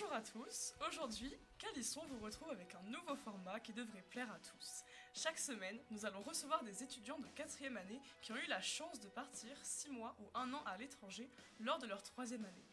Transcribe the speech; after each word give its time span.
Bonjour 0.00 0.16
à 0.16 0.22
tous, 0.22 0.74
aujourd'hui, 0.88 1.36
Calisson 1.58 2.02
vous 2.06 2.24
retrouve 2.24 2.50
avec 2.50 2.74
un 2.74 2.82
nouveau 2.84 3.14
format 3.16 3.60
qui 3.60 3.74
devrait 3.74 4.04
plaire 4.08 4.32
à 4.32 4.38
tous. 4.38 4.82
Chaque 5.12 5.38
semaine, 5.38 5.78
nous 5.90 6.06
allons 6.06 6.22
recevoir 6.22 6.64
des 6.64 6.82
étudiants 6.82 7.18
de 7.18 7.26
4 7.26 7.64
année 7.76 8.00
qui 8.22 8.32
ont 8.32 8.36
eu 8.36 8.46
la 8.46 8.62
chance 8.62 8.98
de 8.98 9.08
partir 9.08 9.54
6 9.62 9.90
mois 9.90 10.16
ou 10.20 10.30
1 10.32 10.54
an 10.54 10.62
à 10.64 10.78
l'étranger 10.78 11.28
lors 11.58 11.78
de 11.78 11.86
leur 11.86 12.02
troisième 12.02 12.46
année. 12.46 12.64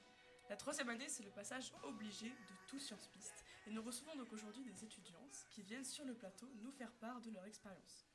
La 0.49 0.55
troisième 0.55 0.87
année, 0.87 1.09
c'est 1.09 1.23
le 1.23 1.31
passage 1.31 1.73
obligé 1.83 2.29
de 2.29 2.55
tout 2.65 2.79
Sciences 2.79 3.09
Piste, 3.09 3.43
et 3.65 3.71
nous 3.71 3.83
recevons 3.83 4.15
donc 4.15 4.31
aujourd'hui 4.31 4.63
des 4.63 4.85
étudiantes 4.85 5.47
qui 5.51 5.63
viennent 5.63 5.83
sur 5.83 6.05
le 6.05 6.13
plateau 6.13 6.47
nous 6.61 6.71
faire 6.71 6.93
part 6.93 7.19
de 7.19 7.31
leur 7.31 7.43
expérience. 7.43 8.06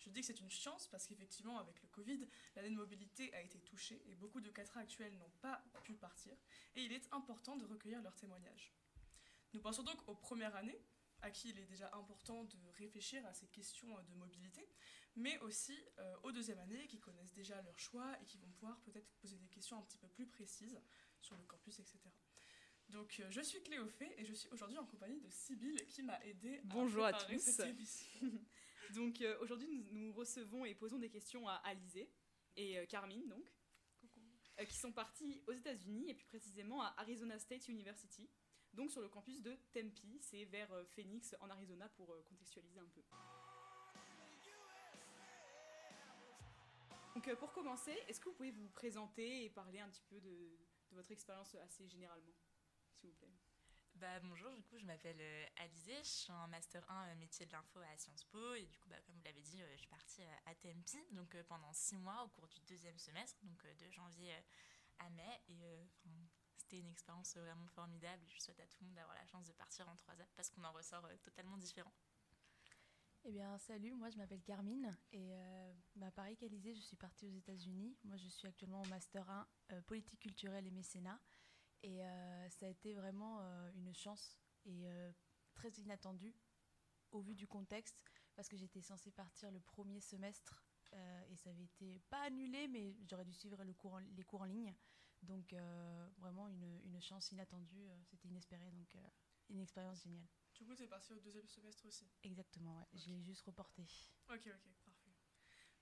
Je 0.00 0.10
dis 0.10 0.20
que 0.20 0.26
c'est 0.26 0.40
une 0.40 0.50
chance 0.50 0.88
parce 0.88 1.06
qu'effectivement, 1.06 1.58
avec 1.58 1.80
le 1.82 1.88
Covid, 1.88 2.26
l'année 2.56 2.70
de 2.70 2.76
mobilité 2.76 3.32
a 3.34 3.42
été 3.42 3.60
touchée 3.60 4.02
et 4.06 4.14
beaucoup 4.14 4.40
de 4.40 4.50
4 4.50 4.78
actuels 4.78 5.16
n'ont 5.18 5.32
pas 5.40 5.62
pu 5.84 5.94
partir, 5.94 6.34
et 6.74 6.82
il 6.82 6.92
est 6.92 7.06
important 7.12 7.56
de 7.56 7.64
recueillir 7.64 8.02
leurs 8.02 8.16
témoignages. 8.16 8.74
Nous 9.52 9.60
pensons 9.60 9.82
donc 9.82 10.08
aux 10.08 10.14
premières 10.14 10.54
années, 10.56 10.80
à 11.22 11.30
qui 11.30 11.50
il 11.50 11.58
est 11.58 11.66
déjà 11.66 11.90
important 11.94 12.44
de 12.44 12.58
réfléchir 12.78 13.24
à 13.26 13.34
ces 13.34 13.46
questions 13.48 13.94
de 14.04 14.14
mobilité, 14.14 14.66
mais 15.16 15.38
aussi 15.40 15.78
euh, 15.98 16.16
aux 16.22 16.32
deuxième 16.32 16.58
années 16.58 16.86
qui 16.86 16.98
connaissent 16.98 17.34
déjà 17.34 17.60
leur 17.62 17.78
choix 17.78 18.16
et 18.22 18.24
qui 18.24 18.38
vont 18.38 18.50
pouvoir 18.52 18.80
peut-être 18.80 19.10
poser 19.20 19.36
des 19.36 19.48
questions 19.48 19.78
un 19.78 19.82
petit 19.82 19.98
peu 19.98 20.08
plus 20.08 20.26
précises 20.26 20.80
sur 21.20 21.36
le 21.36 21.44
campus, 21.44 21.78
etc. 21.78 21.98
Donc 22.88 23.20
euh, 23.20 23.30
je 23.30 23.40
suis 23.40 23.62
Cléophée 23.62 24.14
et 24.18 24.24
je 24.24 24.32
suis 24.34 24.48
aujourd'hui 24.48 24.78
en 24.78 24.86
compagnie 24.86 25.20
de 25.20 25.28
Sybille 25.28 25.84
qui 25.88 26.02
m'a 26.02 26.18
aidé 26.24 26.60
Bonjour 26.64 27.04
à 27.04 27.12
préparer 27.12 27.36
tous. 27.36 27.42
cette 27.42 27.66
émission. 27.66 28.06
donc 28.94 29.20
euh, 29.20 29.36
aujourd'hui 29.40 29.68
nous, 29.92 30.12
recevons 30.12 30.64
et 30.64 30.74
posons 30.74 30.98
des 30.98 31.10
questions 31.10 31.48
à 31.48 31.54
Alizé 31.64 32.10
et 32.56 32.78
euh, 32.78 32.86
Carmine 32.86 33.26
donc, 33.28 33.50
euh, 34.58 34.64
qui 34.64 34.76
sont 34.76 34.92
partis 34.92 35.42
aux 35.46 35.52
États-Unis 35.52 36.10
et 36.10 36.14
plus 36.14 36.26
précisément 36.26 36.82
à 36.82 36.94
Arizona 36.98 37.38
State 37.38 37.68
University, 37.68 38.28
donc 38.74 38.90
sur 38.90 39.00
le 39.00 39.08
campus 39.08 39.40
de 39.42 39.56
Tempe, 39.72 39.98
c'est 40.20 40.44
vers 40.44 40.72
euh, 40.72 40.84
Phoenix 40.84 41.34
en 41.40 41.50
Arizona 41.50 41.88
pour 41.90 42.14
contextualiser 42.24 42.80
un 42.80 42.88
peu. 42.88 43.02
Donc 47.14 47.34
pour 47.36 47.52
commencer, 47.52 47.96
est-ce 48.08 48.20
que 48.20 48.28
vous 48.28 48.34
pouvez 48.34 48.52
vous 48.52 48.68
présenter 48.68 49.44
et 49.44 49.50
parler 49.50 49.80
un 49.80 49.88
petit 49.88 50.04
peu 50.08 50.20
de 50.20 50.58
votre 50.92 51.10
expérience 51.10 51.54
assez 51.56 51.86
généralement, 51.88 52.34
s'il 52.94 53.10
vous 53.10 53.16
plaît? 53.16 53.49
Bah, 54.00 54.18
bonjour, 54.22 54.50
du 54.52 54.62
coup, 54.62 54.78
je 54.78 54.86
m'appelle 54.86 55.20
euh, 55.20 55.44
Alizée, 55.56 55.98
je 56.02 56.08
suis 56.08 56.32
en 56.32 56.48
Master 56.48 56.82
1 56.90 57.08
euh, 57.08 57.14
métier 57.16 57.44
de 57.44 57.52
l'info 57.52 57.80
à 57.80 57.98
Sciences 57.98 58.24
Po 58.24 58.54
et 58.54 58.64
du 58.64 58.78
coup, 58.78 58.88
bah, 58.88 58.96
comme 59.04 59.14
vous 59.14 59.22
l'avez 59.24 59.42
dit, 59.42 59.60
euh, 59.60 59.66
je 59.72 59.80
suis 59.80 59.88
partie 59.88 60.22
euh, 60.22 60.50
à 60.50 60.54
Tempe 60.54 60.96
donc 61.10 61.36
pendant 61.42 61.70
six 61.74 61.98
mois 61.98 62.24
au 62.24 62.28
cours 62.28 62.48
du 62.48 62.62
deuxième 62.62 62.96
semestre, 62.96 63.38
donc 63.44 63.62
de 63.62 63.90
janvier 63.90 64.32
à 65.00 65.10
mai 65.10 65.42
et 65.48 65.66
c'était 66.56 66.78
une 66.78 66.88
expérience 66.88 67.36
vraiment 67.36 67.66
formidable. 67.66 68.24
Je 68.30 68.40
souhaite 68.40 68.60
à 68.60 68.66
tout 68.68 68.78
le 68.80 68.86
monde 68.86 68.96
d'avoir 68.96 69.14
la 69.16 69.26
chance 69.26 69.46
de 69.46 69.52
partir 69.52 69.86
en 69.86 69.94
3A 69.94 70.24
parce 70.34 70.48
qu'on 70.48 70.64
en 70.64 70.72
ressort 70.72 71.06
totalement 71.22 71.58
différent. 71.58 71.92
Eh 73.24 73.32
bien, 73.32 73.58
salut, 73.58 73.92
moi 73.92 74.08
je 74.08 74.16
m'appelle 74.16 74.42
Carmine 74.42 74.96
et 75.12 75.34
bah, 75.94 76.10
pareil 76.12 76.38
qu'Alizé, 76.38 76.74
je 76.74 76.80
suis 76.80 76.96
partie 76.96 77.26
aux 77.26 77.36
États-Unis. 77.36 77.94
Moi 78.04 78.16
je 78.16 78.28
suis 78.28 78.48
actuellement 78.48 78.80
au 78.80 78.86
Master 78.86 79.28
1 79.28 79.46
euh, 79.72 79.82
politique 79.82 80.20
culturelle 80.20 80.66
et 80.66 80.70
mécénat. 80.70 81.20
Et 81.82 82.04
euh, 82.04 82.48
ça 82.50 82.66
a 82.66 82.68
été 82.68 82.94
vraiment 82.94 83.40
euh, 83.40 83.70
une 83.74 83.94
chance 83.94 84.38
et 84.64 84.88
euh, 84.88 85.12
très 85.54 85.70
inattendue 85.70 86.34
au 87.10 87.20
vu 87.20 87.34
du 87.34 87.46
contexte 87.46 88.04
parce 88.34 88.48
que 88.48 88.56
j'étais 88.56 88.80
censée 88.80 89.10
partir 89.10 89.50
le 89.50 89.60
premier 89.60 90.00
semestre 90.00 90.62
euh, 90.92 91.22
et 91.28 91.36
ça 91.36 91.50
avait 91.50 91.64
été 91.64 92.00
pas 92.10 92.22
annulé, 92.22 92.68
mais 92.68 92.96
j'aurais 93.08 93.24
dû 93.24 93.32
suivre 93.32 93.62
le 93.64 93.72
cours 93.72 93.94
en- 93.94 93.98
les 94.00 94.24
cours 94.24 94.42
en 94.42 94.46
ligne. 94.46 94.74
Donc 95.22 95.52
euh, 95.52 96.08
vraiment 96.18 96.48
une, 96.48 96.80
une 96.84 97.00
chance 97.00 97.30
inattendue, 97.32 97.88
euh, 97.88 98.02
c'était 98.04 98.28
inespéré, 98.28 98.70
donc 98.70 98.94
euh, 98.96 99.08
une 99.50 99.60
expérience 99.60 100.02
géniale. 100.02 100.26
Du 100.54 100.64
coup, 100.66 100.74
t'es 100.74 100.86
parti 100.86 101.12
au 101.12 101.20
deuxième 101.20 101.46
semestre 101.48 101.86
aussi? 101.86 102.06
Exactement, 102.22 102.76
ouais. 102.76 102.84
Ok. 102.92 102.98
j'ai 102.98 103.20
juste 103.22 103.42
reporté. 103.42 103.82
Ok, 104.28 104.46
ok, 104.46 104.74
parfait. 104.84 105.10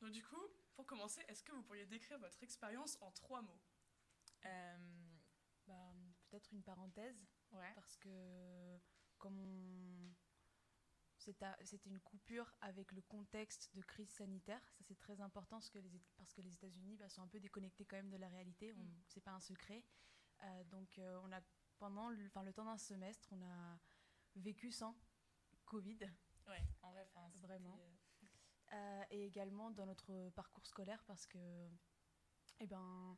Donc 0.01 0.13
du 0.13 0.23
coup, 0.23 0.43
pour 0.75 0.87
commencer, 0.87 1.23
est-ce 1.29 1.43
que 1.43 1.53
vous 1.53 1.63
pourriez 1.63 1.87
décrire 1.87 2.19
votre 2.19 2.43
expérience 2.43 2.97
en 3.01 3.11
trois 3.13 3.43
mots? 3.43 3.61
Peut-être 6.31 6.53
une 6.53 6.63
parenthèse, 6.63 7.27
ouais. 7.53 7.73
parce 7.75 7.97
que 7.97 8.79
comme 9.19 9.39
on... 9.41 10.15
c'était 11.17 11.47
une 11.87 12.01
coupure 12.01 12.55
avec 12.61 12.93
le 12.93 13.03
contexte 13.03 13.75
de 13.75 13.83
crise 13.83 14.11
sanitaire, 14.11 14.63
ça 14.71 14.85
c'est 14.85 14.99
très 14.99 15.21
important 15.21 15.57
parce 15.57 15.71
que 15.71 15.79
les, 15.79 15.97
Éta- 15.97 16.13
parce 16.17 16.33
que 16.35 16.43
les 16.43 16.55
États-Unis 16.55 16.97
bah, 16.97 17.09
sont 17.09 17.23
un 17.23 17.29
peu 17.29 17.41
déconnectés 17.41 17.85
quand 17.87 17.97
même 17.97 18.11
de 18.11 18.17
la 18.19 18.29
réalité, 18.29 18.73
Mm. 18.73 19.03
c'est 19.07 19.21
pas 19.23 19.33
un 19.33 19.41
secret. 19.41 19.85
Euh, 20.45 20.65
donc 20.65 20.99
euh, 20.99 21.19
on 21.25 21.33
a 21.33 21.41
pendant 21.79 22.11
le, 22.11 22.31
temps 22.31 22.45
d'un 22.45 22.77
semestre, 22.79 23.29
on 23.33 23.43
a 23.43 23.79
vécu 24.37 24.71
sans 24.71 24.97
Covid. 25.65 25.99
Ouais, 26.47 26.63
en 26.83 26.93
vrai, 26.93 27.09
Vraiment. 27.37 27.79
Euh, 28.73 29.03
et 29.11 29.25
également 29.25 29.71
dans 29.71 29.87
notre 29.87 30.29
parcours 30.31 30.67
scolaire 30.67 31.03
parce 31.05 31.27
que 31.27 31.71
eh 32.61 32.67
ben, 32.67 33.17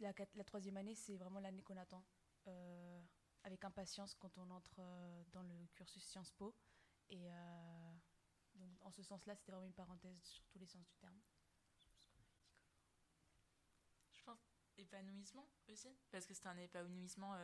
la, 0.00 0.44
troisième 0.44 0.76
année, 0.76 0.94
c'est 0.94 1.16
vraiment 1.16 1.40
l'année 1.40 1.62
qu'on 1.62 1.76
attend 1.76 2.04
euh, 2.46 3.02
avec 3.44 3.64
impatience 3.64 4.14
quand 4.14 4.36
on 4.38 4.50
entre 4.50 4.76
euh, 4.80 5.24
dans 5.32 5.42
le 5.42 5.66
cursus 5.74 6.04
Sciences 6.04 6.32
Po. 6.32 6.54
Et 7.10 7.30
euh, 7.30 7.92
donc, 8.54 8.70
en 8.84 8.90
ce 8.90 9.02
sens-là, 9.02 9.34
c'était 9.36 9.52
vraiment 9.52 9.66
une 9.66 9.74
parenthèse 9.74 10.22
sur 10.22 10.44
tous 10.46 10.58
les 10.58 10.66
sens 10.66 10.84
du 10.86 10.96
terme. 10.96 11.20
je 14.12 14.22
pense 14.24 14.40
épanouissement 14.78 15.46
aussi 15.68 15.94
parce 16.10 16.26
que 16.26 16.34
c'était 16.34 16.48
un 16.48 16.56
épanouissement 16.56 17.34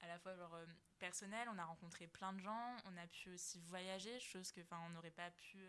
à 0.00 0.06
la 0.06 0.18
fois 0.18 0.36
genre 0.36 0.56
personnel 0.98 1.48
on 1.52 1.58
a 1.58 1.64
rencontré 1.64 2.06
plein 2.06 2.32
de 2.32 2.40
gens 2.40 2.76
on 2.84 2.96
a 2.96 3.06
pu 3.06 3.30
aussi 3.30 3.58
voyager 3.60 4.20
chose 4.20 4.52
que 4.52 4.60
on 4.70 4.90
n'aurait 4.90 5.10
pas 5.10 5.30
pu 5.32 5.66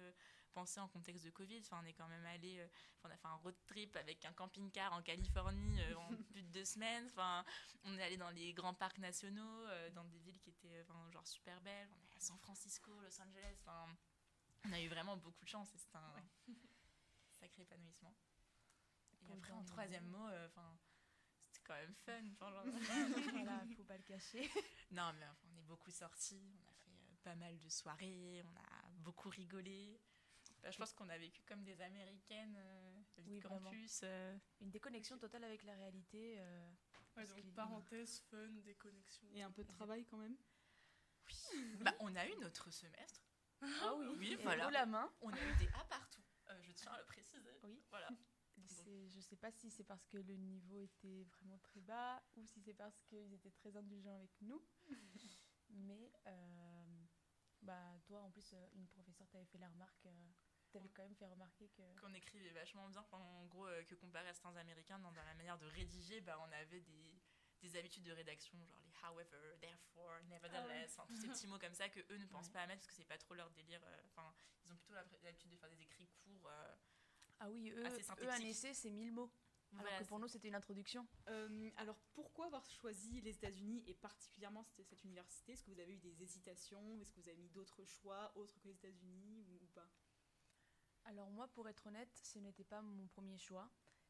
en 0.61 0.87
contexte 0.87 1.23
de 1.25 1.29
covid. 1.29 1.59
Enfin 1.59 1.79
on 1.83 1.85
est 1.85 1.93
quand 1.93 2.07
même 2.07 2.25
allé 2.25 2.59
euh, 2.59 2.67
on 3.03 3.09
a 3.09 3.17
fait 3.17 3.27
un 3.27 3.35
road 3.35 3.55
trip 3.67 3.95
avec 3.95 4.23
un 4.25 4.33
camping-car 4.33 4.93
en 4.93 5.01
Californie 5.01 5.81
euh, 5.81 5.95
en 5.95 6.07
plus 6.31 6.43
de 6.43 6.49
deux 6.51 6.65
semaines. 6.65 7.05
Enfin 7.07 7.45
on 7.83 7.97
est 7.97 8.03
allé 8.03 8.17
dans 8.17 8.29
les 8.31 8.53
grands 8.53 8.73
parcs 8.73 8.97
nationaux 8.99 9.65
euh, 9.67 9.89
dans 9.91 10.03
des 10.05 10.19
villes 10.19 10.39
qui 10.39 10.49
étaient 10.49 10.77
euh, 10.89 11.11
genre 11.11 11.27
super 11.27 11.59
belles. 11.61 11.89
On 11.93 12.03
est 12.05 12.15
à 12.17 12.19
San 12.19 12.37
Francisco 12.39 12.91
Los 13.01 13.21
Angeles. 13.21 13.55
Enfin 13.61 13.87
on 14.65 14.71
a 14.73 14.81
eu 14.81 14.87
vraiment 14.87 15.17
beaucoup 15.17 15.43
de 15.45 15.49
chance 15.49 15.73
et 15.75 15.77
c'était 15.77 15.97
un 15.97 16.15
sacré 17.39 17.61
épanouissement. 17.61 18.15
Et 19.13 19.25
Pour 19.25 19.35
après 19.35 19.51
en 19.51 19.63
troisième 19.63 20.07
mot 20.07 20.27
enfin 20.47 20.77
c'était 21.39 21.61
quand 21.63 21.75
même 21.75 21.93
fun. 22.05 22.23
enfin, 22.33 22.51
genre- 22.51 23.31
voilà, 23.31 23.63
faut 23.75 23.83
pas 23.83 23.97
le 23.97 24.03
cacher. 24.03 24.41
non, 24.91 25.13
mais 25.13 25.25
enfin, 25.25 25.47
on 25.53 25.57
est 25.57 25.63
beaucoup 25.63 25.91
sortis, 25.91 26.55
on 26.59 26.67
a 26.67 26.73
fait 26.73 26.91
euh, 26.91 27.15
pas 27.23 27.35
mal 27.35 27.57
de 27.59 27.69
soirées, 27.69 28.43
on 28.43 28.55
a 28.57 28.89
beaucoup 28.99 29.29
rigolé. 29.29 29.99
Bah, 30.61 30.71
je 30.71 30.77
pense 30.77 30.93
qu'on 30.93 31.09
a 31.09 31.17
vécu 31.17 31.43
comme 31.43 31.63
des 31.63 31.79
Américaines, 31.81 32.55
euh, 32.57 33.01
Oui, 33.25 33.39
campus. 33.39 34.01
euh. 34.03 34.37
Une 34.59 34.71
déconnexion 34.71 35.17
totale 35.17 35.43
avec 35.43 35.63
la 35.63 35.73
réalité. 35.75 36.35
euh, 36.39 36.71
Ouais, 37.15 37.25
donc 37.25 37.53
parenthèse, 37.55 38.19
fun, 38.29 38.47
déconnexion. 38.63 39.27
Et 39.33 39.41
un 39.41 39.51
peu 39.51 39.63
de 39.63 39.71
travail 39.71 40.05
quand 40.05 40.17
même 40.17 40.37
Bah, 41.79 41.95
on 41.99 42.15
a 42.15 42.27
eu 42.27 42.35
notre 42.41 42.69
semestre, 42.71 43.27
Ah 43.61 43.95
oui, 43.95 44.05
Oui, 44.17 44.35
voilà. 44.43 44.69
la 44.69 44.85
main. 44.85 45.11
on 45.21 45.31
a 45.33 45.43
eu 45.43 45.55
des 45.55 45.67
A 45.73 45.83
partout. 45.85 46.21
Euh, 46.49 46.61
je 46.61 46.71
tiens 46.73 46.91
à 46.91 46.99
le 46.99 47.05
préciser. 47.05 47.59
Oui. 47.63 47.81
Voilà. 47.89 48.09
Je 48.57 49.19
sais 49.21 49.35
pas 49.35 49.51
si 49.51 49.69
c'est 49.69 49.83
parce 49.83 50.05
que 50.07 50.17
le 50.17 50.35
niveau 50.35 50.81
était 50.81 51.23
vraiment 51.23 51.57
très 51.59 51.81
bas 51.81 52.23
ou 52.35 52.45
si 52.45 52.61
c'est 52.61 52.73
parce 52.73 52.99
qu'ils 53.03 53.33
étaient 53.33 53.51
très 53.51 53.75
indulgents 53.75 54.15
avec 54.15 54.31
nous. 54.41 54.61
Mais 55.69 56.11
euh, 56.27 57.05
bah, 57.61 57.99
toi, 58.05 58.21
en 58.21 58.31
plus, 58.31 58.53
une 58.73 58.87
professeure 58.87 59.27
t'avait 59.29 59.45
fait 59.45 59.57
la 59.57 59.69
remarque, 59.69 60.05
euh, 60.05 60.29
t'avais 60.77 60.89
quand 60.89 61.03
même 61.03 61.15
fait 61.15 61.25
remarquer 61.25 61.69
que. 61.69 61.81
Qu'on 61.99 62.13
écrivait 62.13 62.51
vachement 62.51 62.87
bien. 62.89 63.01
Enfin, 63.01 63.17
en 63.17 63.45
gros, 63.45 63.67
euh, 63.67 63.83
que 63.83 63.95
comparé 63.95 64.27
à 64.27 64.33
certains 64.33 64.55
Américains, 64.57 64.99
dans, 64.99 65.11
dans 65.11 65.23
la 65.23 65.33
manière 65.35 65.57
de 65.57 65.65
rédiger, 65.67 66.21
bah, 66.21 66.37
on 66.47 66.51
avait 66.51 66.81
des, 66.81 67.21
des 67.61 67.75
habitudes 67.75 68.03
de 68.03 68.11
rédaction, 68.11 68.57
genre 68.65 68.81
les 68.85 68.93
however, 69.03 69.57
therefore, 69.61 70.11
nevertheless, 70.29 70.91
enfin, 70.97 71.07
tous 71.07 71.17
ces 71.17 71.27
petits 71.27 71.47
mots 71.47 71.59
comme 71.59 71.73
ça 71.73 71.89
que 71.89 71.99
eux 72.11 72.17
ne 72.17 72.25
pensent 72.27 72.47
Ouais. 72.47 72.53
pas 72.53 72.61
à 72.61 72.67
mettre 72.67 72.81
parce 72.81 72.87
que 72.87 72.93
c'est 72.93 73.05
pas 73.05 73.17
trop 73.17 73.33
leur 73.35 73.49
délire. 73.51 73.81
euh, 73.85 74.01
Enfin, 74.07 74.33
ils 74.65 74.71
ont 74.71 74.75
plutôt 74.77 74.93
l'habitude 75.23 75.49
de 75.51 75.57
faire 75.57 75.69
des 75.69 75.81
écrits 75.81 76.07
courts. 76.23 76.47
euh, 76.49 76.75
Ah 77.39 77.49
oui, 77.49 77.71
eux, 77.75 77.85
Assez 77.85 78.03
eux 78.21 78.29
un 78.29 78.39
essai, 78.41 78.73
c'est 78.73 78.89
1000 78.91 79.11
mots. 79.11 79.31
voilà, 79.71 79.89
alors 79.89 79.99
que 80.01 80.07
pour 80.07 80.19
nous, 80.19 80.27
c'était 80.27 80.47
une 80.47 80.55
introduction. 80.55 81.07
Euh, 81.29 81.69
alors 81.77 81.97
pourquoi 82.13 82.45
avoir 82.47 82.65
choisi 82.69 83.21
les 83.21 83.31
États-Unis 83.35 83.83
et 83.87 83.93
particulièrement 83.95 84.63
cette, 84.63 84.83
cette 84.87 85.03
université? 85.03 85.51
Est-ce 85.53 85.63
que 85.63 85.71
vous 85.71 85.79
avez 85.79 85.93
eu 85.93 85.97
des 85.99 86.21
hésitations? 86.23 86.99
Est-ce 87.01 87.11
que 87.11 87.19
vous 87.21 87.27
avez 87.29 87.37
mis 87.37 87.49
d'autres 87.49 87.83
choix 87.85 88.31
autres 88.35 88.57
que 88.59 88.65
les 88.67 88.73
États-Unis 88.75 89.43
ou, 89.47 89.63
ou 89.63 89.67
pas? 89.73 89.89
Alors 91.07 91.29
moi, 91.29 91.47
pour 91.47 91.69
être 91.69 91.87
honnête, 91.87 92.09
ce 92.21 92.37
n'était 92.37 92.65
pas 92.65 92.81
mon 92.81 93.07
premier 93.07 93.37
choix. 93.37 93.69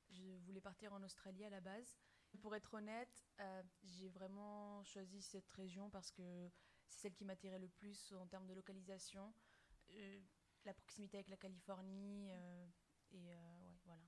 Je 0.10 0.36
voulais 0.46 0.62
partir 0.62 0.94
en 0.94 1.04
Australie 1.04 1.46
à 1.46 1.50
la 1.52 1.62
base. 1.62 1.96
Pour 2.42 2.56
être 2.56 2.74
honnête, 2.74 3.24
euh, 3.40 3.64
j'ai 3.84 4.10
vraiment 4.10 4.84
choisi 4.84 5.22
cette 5.22 5.52
région 5.52 5.92
parce 5.92 6.12
que 6.12 6.50
c'est 6.88 7.02
celle 7.02 7.14
qui 7.14 7.24
m'attirait 7.24 7.60
le 7.60 7.68
plus 7.68 8.14
en 8.14 8.26
termes 8.28 8.48
de 8.48 8.54
localisation, 8.54 9.34
Euh, 9.92 10.20
la 10.66 10.74
proximité 10.74 11.18
avec 11.18 11.30
la 11.30 11.38
Californie, 11.38 12.28
euh, 12.32 12.68
et 13.12 13.32
voilà. 13.86 14.02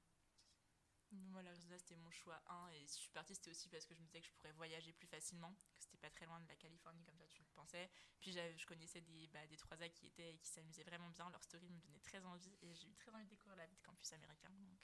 Moi, 1.11 1.41
l'Arizona, 1.41 1.77
c'était 1.77 1.95
mon 1.95 2.11
choix 2.11 2.41
1. 2.47 2.69
Et 2.69 2.87
si 2.87 2.97
je 2.97 3.03
suis 3.03 3.11
partie, 3.11 3.33
c'était 3.33 3.49
aussi 3.51 3.67
parce 3.69 3.85
que 3.85 3.95
je 3.95 4.01
me 4.01 4.05
disais 4.05 4.21
que 4.21 4.27
je 4.27 4.33
pourrais 4.33 4.51
voyager 4.51 4.93
plus 4.93 5.07
facilement, 5.07 5.53
que 5.75 5.83
c'était 5.83 5.97
pas 5.97 6.09
très 6.09 6.25
loin 6.25 6.39
de 6.39 6.47
la 6.47 6.55
Californie, 6.55 7.03
comme 7.03 7.15
toi 7.17 7.27
tu 7.27 7.41
le 7.41 7.47
pensais. 7.55 7.89
Puis 8.19 8.31
je 8.31 8.65
connaissais 8.65 9.01
des, 9.01 9.27
bah, 9.27 9.45
des 9.47 9.57
3A 9.57 9.89
qui 9.89 10.07
étaient 10.07 10.37
qui 10.37 10.49
s'amusaient 10.49 10.83
vraiment 10.83 11.09
bien. 11.09 11.29
Leur 11.29 11.43
story 11.43 11.67
me 11.69 11.79
donnait 11.79 11.99
très 11.99 12.23
envie. 12.25 12.55
Et 12.61 12.75
j'ai 12.75 12.87
eu 12.87 12.95
très 12.95 13.13
envie 13.13 13.25
de 13.25 13.29
découvrir 13.29 13.55
la 13.55 13.65
vie 13.65 13.75
de 13.75 13.81
campus 13.81 14.13
américain. 14.13 14.49
Donc, 14.49 14.79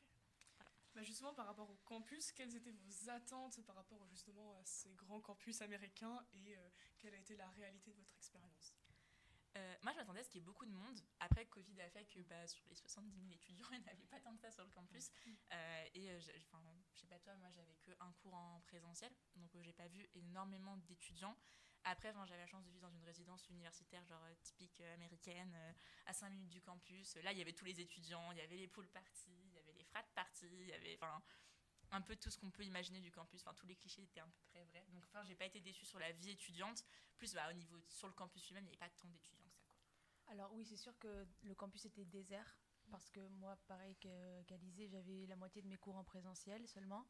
voilà. 0.57 0.71
bah 0.95 1.03
justement, 1.03 1.33
par 1.33 1.45
rapport 1.45 1.69
au 1.69 1.77
campus, 1.85 2.31
quelles 2.31 2.55
étaient 2.55 2.71
vos 2.71 3.09
attentes 3.09 3.61
par 3.65 3.75
rapport 3.75 4.05
justement 4.07 4.55
à 4.55 4.65
ces 4.65 4.93
grands 4.93 5.21
campus 5.21 5.61
américains 5.61 6.25
et 6.33 6.57
euh, 6.57 6.69
quelle 6.97 7.13
a 7.13 7.17
été 7.17 7.35
la 7.35 7.49
réalité 7.51 7.91
de 7.91 7.97
votre 7.97 8.15
expérience? 8.15 8.74
Euh, 9.57 9.75
moi, 9.83 9.93
je 9.93 9.97
m'attendais 9.97 10.19
à 10.19 10.23
ce 10.23 10.29
qu'il 10.29 10.41
y 10.41 10.43
ait 10.43 10.45
beaucoup 10.45 10.65
de 10.65 10.71
monde. 10.71 10.99
Après, 11.19 11.45
Covid 11.45 11.79
a 11.81 11.89
fait 11.89 12.05
que 12.05 12.19
bah, 12.21 12.47
sur 12.47 12.65
les 12.67 12.75
70 12.75 13.17
000 13.17 13.33
étudiants, 13.33 13.67
il 13.71 13.81
n'y 13.81 13.89
avait 13.89 14.07
pas 14.07 14.19
tant 14.19 14.33
de 14.33 14.39
ça 14.39 14.51
sur 14.51 14.63
le 14.63 14.69
campus. 14.69 15.09
Mm. 15.25 15.31
Euh, 15.53 15.85
et 15.93 16.09
euh, 16.09 16.19
je 16.19 16.99
sais 16.99 17.07
pas 17.07 17.19
toi, 17.19 17.35
moi, 17.37 17.49
j'avais 17.51 17.75
que 17.75 17.91
un 17.99 18.11
cours 18.13 18.33
en 18.33 18.61
présentiel, 18.67 19.11
donc 19.35 19.49
j'ai 19.61 19.73
pas 19.73 19.87
vu 19.87 20.07
énormément 20.15 20.77
d'étudiants. 20.77 21.37
Après, 21.83 22.11
j'avais 22.25 22.41
la 22.41 22.47
chance 22.47 22.65
de 22.65 22.71
vivre 22.71 22.81
dans 22.81 22.95
une 22.95 23.03
résidence 23.03 23.47
universitaire, 23.47 24.03
genre 24.07 24.25
typique 24.41 24.81
américaine, 24.95 25.55
à 26.07 26.13
5 26.13 26.29
minutes 26.31 26.49
du 26.49 26.61
campus. 26.61 27.15
Là, 27.17 27.31
il 27.31 27.37
y 27.37 27.41
avait 27.41 27.53
tous 27.53 27.65
les 27.65 27.79
étudiants, 27.79 28.31
il 28.31 28.39
y 28.39 28.41
avait 28.41 28.57
les 28.57 28.67
pool 28.67 28.87
parties, 28.87 29.29
il 29.45 29.53
y 29.53 29.59
avait 29.59 29.73
les 29.73 29.83
frat 29.83 30.03
parties, 30.15 30.47
il 30.49 30.67
y 30.67 30.73
avait, 30.73 30.97
un 31.91 32.01
peu 32.01 32.15
tout 32.15 32.29
ce 32.29 32.37
qu'on 32.37 32.51
peut 32.51 32.63
imaginer 32.63 32.99
du 32.99 33.11
campus. 33.11 33.41
Enfin, 33.41 33.53
tous 33.53 33.67
les 33.67 33.75
clichés 33.75 34.03
étaient 34.03 34.19
à 34.19 34.25
peu 34.25 34.43
près 34.49 34.63
vrais. 34.65 34.85
Donc, 34.89 35.03
enfin, 35.05 35.23
j'ai 35.23 35.35
pas 35.35 35.45
été 35.45 35.61
déçue 35.61 35.85
sur 35.85 35.99
la 35.99 36.11
vie 36.11 36.31
étudiante. 36.31 36.83
Plus, 37.17 37.33
bah, 37.33 37.49
au 37.49 37.53
niveau 37.53 37.79
sur 37.89 38.07
le 38.07 38.13
campus 38.13 38.47
lui-même, 38.47 38.63
il 38.63 38.67
n'y 38.67 38.73
avait 38.73 38.77
pas 38.77 38.89
tant 38.89 39.07
d'étudiants 39.07 39.43
que. 39.43 39.44
Alors 40.27 40.51
oui, 40.53 40.65
c'est 40.65 40.77
sûr 40.77 40.97
que 40.99 41.27
le 41.43 41.55
campus 41.55 41.85
était 41.85 42.05
désert 42.05 42.57
parce 42.91 43.09
que 43.09 43.27
moi, 43.29 43.57
pareil 43.67 43.95
qu'Alizé, 43.95 44.87
j'avais 44.87 45.25
la 45.27 45.35
moitié 45.35 45.61
de 45.61 45.67
mes 45.67 45.77
cours 45.77 45.95
en 45.95 46.03
présentiel 46.03 46.67
seulement. 46.67 47.07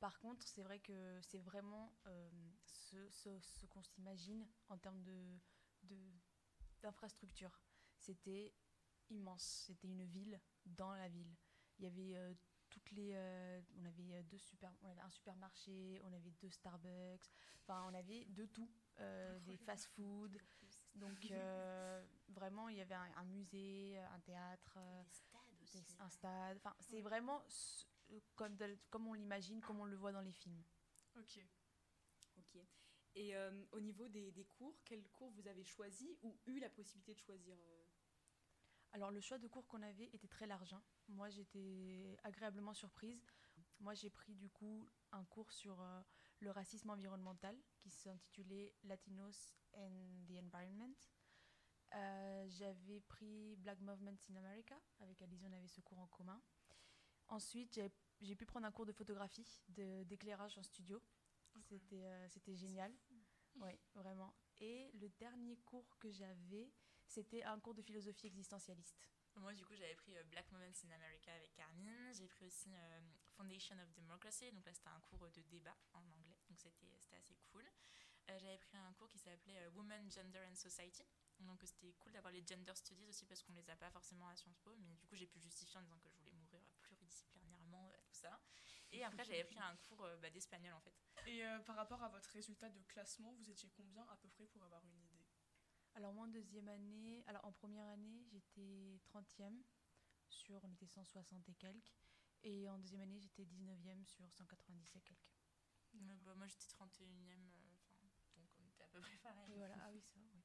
Par 0.00 0.18
contre, 0.18 0.46
c'est 0.46 0.62
vrai 0.62 0.80
que 0.80 1.20
c'est 1.22 1.38
vraiment 1.38 1.94
euh, 2.06 2.30
ce, 2.66 3.08
ce, 3.10 3.66
qu'on 3.66 3.82
s'imagine 3.82 4.46
en 4.68 4.76
termes 4.78 5.02
de, 5.02 5.38
d'infrastructure. 6.82 7.60
C'était 7.96 8.52
immense. 9.10 9.64
C'était 9.66 9.88
une 9.88 10.04
ville 10.04 10.40
dans 10.66 10.94
la 10.94 11.08
ville. 11.08 11.34
Il 11.78 11.84
y 11.84 11.88
avait 11.88 12.16
euh, 12.16 12.34
toutes 12.68 12.90
les, 12.92 13.12
euh, 13.14 13.60
on 13.78 13.84
avait 13.84 14.22
deux 14.24 14.38
super, 14.38 14.72
on 14.82 14.88
avait 14.88 15.00
un 15.00 15.10
supermarché, 15.10 16.00
on 16.04 16.12
avait 16.12 16.32
deux 16.32 16.50
Starbucks, 16.50 17.30
enfin 17.62 17.84
on 17.88 17.94
avait 17.94 18.26
de 18.26 18.46
tout, 18.46 18.70
des 19.42 19.56
fast-food. 19.56 20.38
Donc 20.94 21.18
euh, 21.30 22.04
vraiment, 22.28 22.68
il 22.68 22.76
y 22.76 22.80
avait 22.80 22.94
un, 22.94 23.24
musée, 23.24 23.98
un 23.98 24.20
théâtre, 24.20 24.78
un 25.98 26.10
stade. 26.10 26.56
Enfin, 26.56 26.74
c'est 26.80 27.00
vraiment 27.00 27.42
comme, 28.34 28.56
comme 28.90 29.06
on 29.06 29.14
l'imagine, 29.14 29.60
comme 29.60 29.80
on 29.80 29.84
le 29.86 29.96
voit 29.96 30.12
dans 30.12 30.20
les 30.20 30.32
films. 30.32 30.62
Ok. 31.16 31.38
Ok. 32.38 32.60
Et 33.16 33.36
euh, 33.36 33.64
au 33.72 33.80
niveau 33.80 34.08
des, 34.08 34.32
des, 34.32 34.44
cours, 34.44 34.76
quel 34.84 35.04
cours 35.08 35.30
vous 35.30 35.46
avez 35.46 35.62
choisi 35.62 36.16
ou 36.22 36.36
eu 36.46 36.58
la 36.58 36.68
possibilité 36.68 37.14
de 37.14 37.20
choisir 37.20 37.56
euh? 37.56 37.84
Alors 38.92 39.10
le 39.10 39.20
choix 39.20 39.38
de 39.38 39.48
cours 39.48 39.66
qu'on 39.66 39.82
avait 39.82 40.08
était 40.12 40.28
très 40.28 40.46
large. 40.46 40.72
Hein. 40.72 40.82
Moi 41.08 41.28
j'étais 41.28 42.16
agréablement 42.22 42.74
surprise. 42.74 43.24
Moi 43.80 43.94
j'ai 43.94 44.10
pris 44.10 44.34
du 44.34 44.48
coup 44.48 44.88
un 45.12 45.24
cours 45.24 45.50
sur 45.52 45.84
le 46.40 46.50
racisme 46.50 46.90
environnemental 46.90 47.56
qui 47.78 47.90
s'intitulait 47.90 48.74
Latinos 48.84 49.54
and 49.74 50.24
the 50.26 50.38
Environment. 50.42 50.94
Euh, 51.94 52.46
j'avais 52.48 53.00
pris 53.00 53.56
Black 53.56 53.80
Movements 53.80 54.18
in 54.30 54.36
America. 54.36 54.74
Avec 55.00 55.20
Alizé, 55.22 55.46
on 55.46 55.52
avait 55.52 55.68
ce 55.68 55.80
cours 55.80 55.98
en 55.98 56.06
commun. 56.08 56.40
Ensuite, 57.28 57.80
j'ai 58.20 58.36
pu 58.36 58.46
prendre 58.46 58.66
un 58.66 58.72
cours 58.72 58.86
de 58.86 58.92
photographie, 58.92 59.62
d'éclairage 59.68 60.58
en 60.58 60.62
studio. 60.62 61.02
C'était 61.60 62.04
euh, 62.04 62.28
c'était 62.28 62.54
génial. 62.54 62.92
Oui, 63.56 63.70
vraiment. 63.94 64.34
Et 64.58 64.90
le 64.94 65.08
dernier 65.10 65.56
cours 65.58 65.96
que 65.98 66.10
j'avais, 66.10 66.72
c'était 67.06 67.44
un 67.44 67.60
cours 67.60 67.74
de 67.74 67.82
philosophie 67.82 68.26
existentialiste. 68.26 69.08
Moi, 69.36 69.52
du 69.54 69.64
coup, 69.64 69.74
j'avais 69.74 69.94
pris 69.94 70.16
euh, 70.16 70.22
Black 70.24 70.50
Moments 70.52 70.64
in 70.84 70.90
America 70.90 71.32
avec 71.34 71.52
Carmine. 71.54 72.12
J'ai 72.12 72.28
pris 72.28 72.46
aussi 72.46 72.70
Foundation 73.36 73.76
of 73.78 73.92
Democracy. 73.92 74.50
Donc 74.52 74.64
là, 74.64 74.72
c'était 74.72 74.88
un 74.88 75.00
cours 75.00 75.28
de 75.30 75.42
débat 75.42 75.76
en 75.92 76.08
anglais. 76.10 76.38
Donc 76.48 76.58
c'était 76.58 77.16
assez 77.16 77.36
cool. 77.52 77.64
Euh, 78.30 78.38
j'avais 78.38 78.58
pris 78.58 78.76
un 78.78 78.92
cours 78.94 79.08
qui 79.08 79.18
s'appelait 79.18 79.58
euh, 79.58 79.70
Women, 79.74 80.10
Gender 80.10 80.40
and 80.50 80.54
Society. 80.54 81.04
Donc 81.40 81.60
c'était 81.64 81.92
cool 81.94 82.12
d'avoir 82.12 82.32
les 82.32 82.44
gender 82.46 82.74
studies 82.74 83.06
aussi 83.08 83.26
parce 83.26 83.42
qu'on 83.42 83.52
les 83.52 83.68
a 83.68 83.76
pas 83.76 83.90
forcément 83.90 84.28
à 84.28 84.36
Sciences 84.36 84.58
Po, 84.60 84.74
mais 84.78 84.94
du 84.94 85.06
coup 85.06 85.16
j'ai 85.16 85.26
pu 85.26 85.40
justifier 85.40 85.78
en 85.78 85.82
disant 85.82 85.98
que 85.98 86.08
je 86.08 86.16
voulais 86.16 86.32
mourir 86.32 86.60
pluridisciplinairement, 86.80 87.90
euh, 87.92 87.96
tout 88.06 88.14
ça. 88.14 88.40
Et 88.92 89.04
après 89.04 89.24
j'avais 89.24 89.44
pris 89.44 89.58
un 89.58 89.76
cours 89.88 90.08
bah, 90.22 90.30
d'espagnol 90.30 90.72
en 90.72 90.80
fait. 90.80 90.94
Et 91.26 91.42
par 91.66 91.76
rapport 91.76 92.02
à 92.02 92.08
votre 92.08 92.30
résultat 92.30 92.70
de 92.70 92.80
classement, 92.82 93.32
vous 93.34 93.50
étiez 93.50 93.68
combien 93.70 94.06
à 94.08 94.16
peu 94.16 94.28
près 94.28 94.46
pour 94.46 94.62
avoir 94.62 94.82
une 94.84 94.94
idée 94.94 95.03
Alors 95.94 96.12
moi 96.12 96.24
en 96.24 96.28
deuxième 96.28 96.68
année, 96.68 97.22
alors 97.26 97.44
en 97.44 97.52
première 97.52 97.86
année 97.88 98.24
j'étais 98.30 98.98
30e 99.04 99.62
sur, 100.28 100.62
on 100.64 100.72
était 100.72 100.86
160 100.86 101.48
et 101.48 101.54
quelques, 101.54 101.94
et 102.42 102.68
en 102.68 102.78
deuxième 102.78 103.02
année 103.02 103.20
j'étais 103.20 103.44
19e 103.44 104.04
sur 104.04 104.30
190 104.32 104.96
et 104.96 105.00
quelques. 105.00 105.20
bah, 106.24 106.34
moi 106.34 106.46
j'étais 106.46 106.66
31e 106.66 107.54
peu 108.94 109.00
près 109.00 109.16
pareil. 109.18 109.52
Et 109.52 109.56
voilà, 109.56 109.76
ah 109.80 109.90
oui, 109.92 110.00
c'est 110.00 110.18
vrai, 110.18 110.28
oui. 110.32 110.42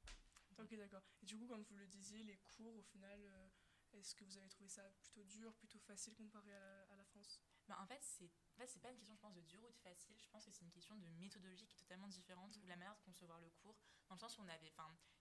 Ok, 0.58 0.76
d'accord. 0.76 1.02
Et 1.22 1.26
du 1.26 1.36
coup, 1.38 1.46
comme 1.46 1.62
vous 1.62 1.76
le 1.76 1.86
disiez, 1.86 2.22
les 2.22 2.36
cours, 2.38 2.74
au 2.76 2.82
final, 2.82 3.20
euh, 3.24 3.48
est-ce 3.94 4.14
que 4.14 4.24
vous 4.24 4.36
avez 4.36 4.48
trouvé 4.48 4.68
ça 4.68 4.82
plutôt 5.00 5.22
dur, 5.24 5.54
plutôt 5.54 5.78
facile 5.78 6.14
comparé 6.14 6.52
à 6.52 6.96
la, 6.96 7.04
France? 7.04 7.40
Bah, 7.68 7.78
En 7.80 7.86
fait, 7.86 8.00
c'est 8.02 8.30
en 8.54 8.58
fait, 8.58 8.78
pas 8.80 8.90
une 8.90 8.98
question, 8.98 9.14
je 9.14 9.20
pense, 9.20 9.34
de 9.34 9.40
dur 9.42 9.62
ou 9.64 9.72
de 9.72 9.78
facile. 9.78 10.16
Je 10.18 10.28
pense 10.28 10.44
que 10.44 10.50
c'est 10.50 10.64
une 10.64 10.70
question 10.70 10.96
de 10.96 11.08
méthodologie 11.18 11.66
qui 11.66 11.74
est 11.74 11.78
totalement 11.78 12.08
différente, 12.08 12.56
ou 12.56 12.66
la 12.66 12.76
manière 12.76 12.94
de 12.94 13.02
concevoir 13.02 13.38
le 13.40 13.50
cours, 13.50 13.76
dans 14.08 14.14
le 14.14 14.20
sens 14.20 14.38
où 14.38 14.42
on 14.42 14.48
avait 14.48 14.72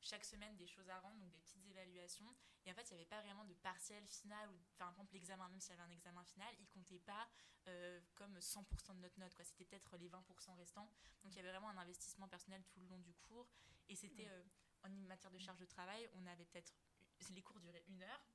chaque 0.02 0.26
semaine 0.26 0.56
des 0.58 0.68
choses 0.68 0.90
à 0.90 1.00
rendre, 1.00 1.20
donc 1.20 1.32
des 1.32 1.40
petites 1.40 1.66
évaluations. 1.68 2.36
Et 2.66 2.72
en 2.72 2.76
fait, 2.76 2.90
il 2.90 2.94
n'y 2.94 3.00
avait 3.00 3.10
pas 3.10 3.22
vraiment 3.22 3.46
de 3.46 3.54
partiel 3.54 4.06
final, 4.08 4.50
ou 4.50 4.60
par 4.78 4.90
exemple 4.90 5.14
l'examen, 5.14 5.48
même 5.50 5.60
s'il 5.60 5.72
y 5.76 5.80
avait 5.80 5.90
un 5.90 5.92
examen 5.94 6.24
final, 6.24 6.54
il 6.60 6.68
comptait 6.68 7.00
pas 7.00 7.30
euh, 7.68 8.00
comme 8.16 8.38
100% 8.40 8.96
de 8.96 9.02
notre 9.02 9.20
note. 9.20 9.34
C'était 9.44 9.66
peut-être 9.66 9.98
les 9.98 10.10
20% 10.10 10.56
restants. 10.56 10.90
Donc 11.24 11.34
il 11.34 11.38
y 11.38 11.40
avait 11.40 11.52
vraiment 11.52 11.70
un 11.70 11.78
investissement 11.78 12.28
personnel 12.28 12.64
tout 12.66 12.80
le 12.80 12.88
long 12.88 13.00
du 13.00 13.14
cours. 13.14 13.48
Et 13.88 13.96
c'était 13.96 14.28
euh, 14.30 14.44
en 14.84 14.90
matière 14.90 15.32
de 15.32 15.40
charge 15.40 15.60
de 15.60 15.66
travail, 15.66 16.10
on 16.14 16.26
avait 16.26 16.46
peut-être. 16.46 16.74
Les 17.32 17.42
cours 17.42 17.60
duraient 17.60 17.84
une 17.88 18.02
heure. 18.02 18.26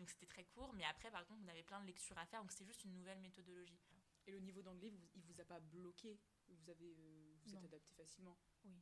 Donc 0.00 0.08
c'était 0.08 0.26
très 0.26 0.44
court, 0.44 0.72
mais 0.72 0.84
après, 0.84 1.10
par 1.10 1.26
contre, 1.26 1.42
on 1.44 1.48
avait 1.48 1.62
plein 1.62 1.78
de 1.82 1.86
lectures 1.86 2.16
à 2.16 2.24
faire, 2.24 2.40
donc 2.40 2.50
c'était 2.52 2.64
juste 2.64 2.84
une 2.84 2.94
nouvelle 2.94 3.20
méthodologie. 3.20 3.78
Et 4.26 4.32
le 4.32 4.40
niveau 4.40 4.62
d'anglais, 4.62 4.88
vous, 4.88 4.98
il 5.14 5.22
vous 5.22 5.38
a 5.42 5.44
pas 5.44 5.60
bloqué? 5.60 6.18
Vous 6.48 6.70
avez, 6.70 6.96
euh, 6.98 7.34
vous 7.42 7.54
êtes 7.54 7.64
adapté 7.64 7.92
facilement? 7.92 8.38
Oui. 8.64 8.72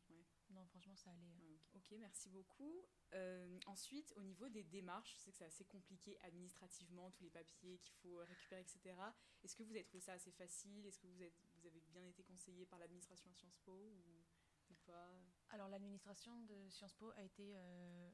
Non, 0.50 0.64
franchement, 0.66 0.94
ça 0.94 1.10
allait. 1.10 1.58
ok, 1.74 1.92
merci 1.98 2.28
beaucoup. 2.28 2.86
Euh, 3.14 3.58
ensuite, 3.66 4.12
au 4.16 4.22
niveau 4.22 4.48
des 4.48 4.62
démarches, 4.62 5.12
je 5.16 5.18
sais 5.18 5.30
que 5.32 5.36
c'est 5.38 5.44
assez 5.44 5.64
compliqué 5.64 6.16
administrativement, 6.22 7.10
tous 7.10 7.24
les 7.24 7.30
papiers 7.30 7.78
qu'il 7.78 7.94
faut 7.96 8.18
récupérer, 8.18 8.60
etc. 8.60 8.94
Est-ce 9.42 9.56
que 9.56 9.64
vous 9.64 9.72
avez 9.72 9.84
trouvé 9.84 10.00
ça 10.00 10.12
assez 10.12 10.30
facile? 10.30 10.86
Est-ce 10.86 11.00
que 11.00 11.08
vous, 11.08 11.20
êtes, 11.20 11.34
vous 11.56 11.66
avez 11.66 11.80
bien 11.80 12.06
été 12.06 12.22
conseillé 12.22 12.64
par 12.64 12.78
l'administration 12.78 13.28
à 13.28 13.34
Sciences 13.34 13.58
Po 13.64 13.72
ou, 13.72 14.74
pas? 14.86 15.12
Alors, 15.50 15.68
l'administration 15.68 16.38
de 16.42 16.68
Sciences 16.70 16.94
Po 16.94 17.10
a 17.10 17.22
été 17.22 17.54
euh, 17.56 18.10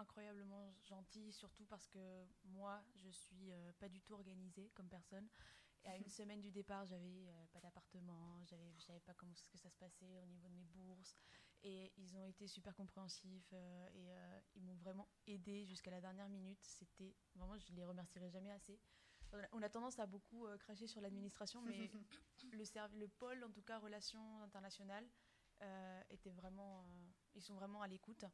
incroyablement 0.00 0.74
gentille, 0.82 1.32
surtout 1.32 1.64
parce 1.66 1.86
que 1.88 2.26
moi, 2.44 2.82
je 2.96 3.08
suis 3.10 3.52
pas 3.78 3.88
du 3.88 4.00
tout 4.00 4.14
organisée 4.14 4.70
comme 4.74 4.88
personne. 4.88 5.28
Et 5.84 5.88
à 5.88 5.96
une 5.96 6.08
semaine 6.10 6.40
du 6.40 6.50
départ, 6.50 6.84
j'avais 6.86 7.28
euh, 7.28 7.46
pas 7.52 7.60
d'appartement, 7.60 8.42
j'avais, 8.44 8.72
je 8.74 8.80
savais 8.80 9.00
pas 9.00 9.14
comment 9.14 9.32
que 9.32 9.58
ça 9.58 9.70
se 9.70 9.76
passait 9.76 10.20
au 10.20 10.26
niveau 10.26 10.48
de 10.48 10.54
mes 10.54 10.66
bourses. 10.66 11.16
Et 11.62 11.92
ils 11.98 12.16
ont 12.16 12.24
été 12.24 12.46
super 12.46 12.74
compréhensifs 12.74 13.50
euh, 13.52 13.88
et 13.92 14.12
euh, 14.12 14.40
ils 14.54 14.62
m'ont 14.62 14.76
vraiment 14.76 15.08
aidé 15.26 15.66
jusqu'à 15.66 15.90
la 15.90 16.00
dernière 16.00 16.28
minute. 16.28 16.58
C'était 16.62 17.14
vraiment, 17.34 17.58
je 17.58 17.72
les 17.72 17.84
remercierai 17.84 18.30
jamais 18.30 18.50
assez. 18.50 18.78
On 19.52 19.62
a 19.62 19.68
tendance 19.68 20.00
à 20.00 20.06
beaucoup 20.06 20.48
cracher 20.58 20.88
sur 20.88 21.00
l'administration, 21.00 21.62
mais 21.62 21.88
le, 22.52 22.98
le 22.98 23.08
pôle, 23.08 23.44
en 23.44 23.50
tout 23.52 23.62
cas 23.62 23.78
relations 23.78 24.42
internationales, 24.42 25.08
était 26.08 26.32
vraiment, 26.32 26.84
ils 27.36 27.42
sont 27.42 27.54
vraiment 27.54 27.80
à 27.80 27.86
l'écoute. 27.86 28.24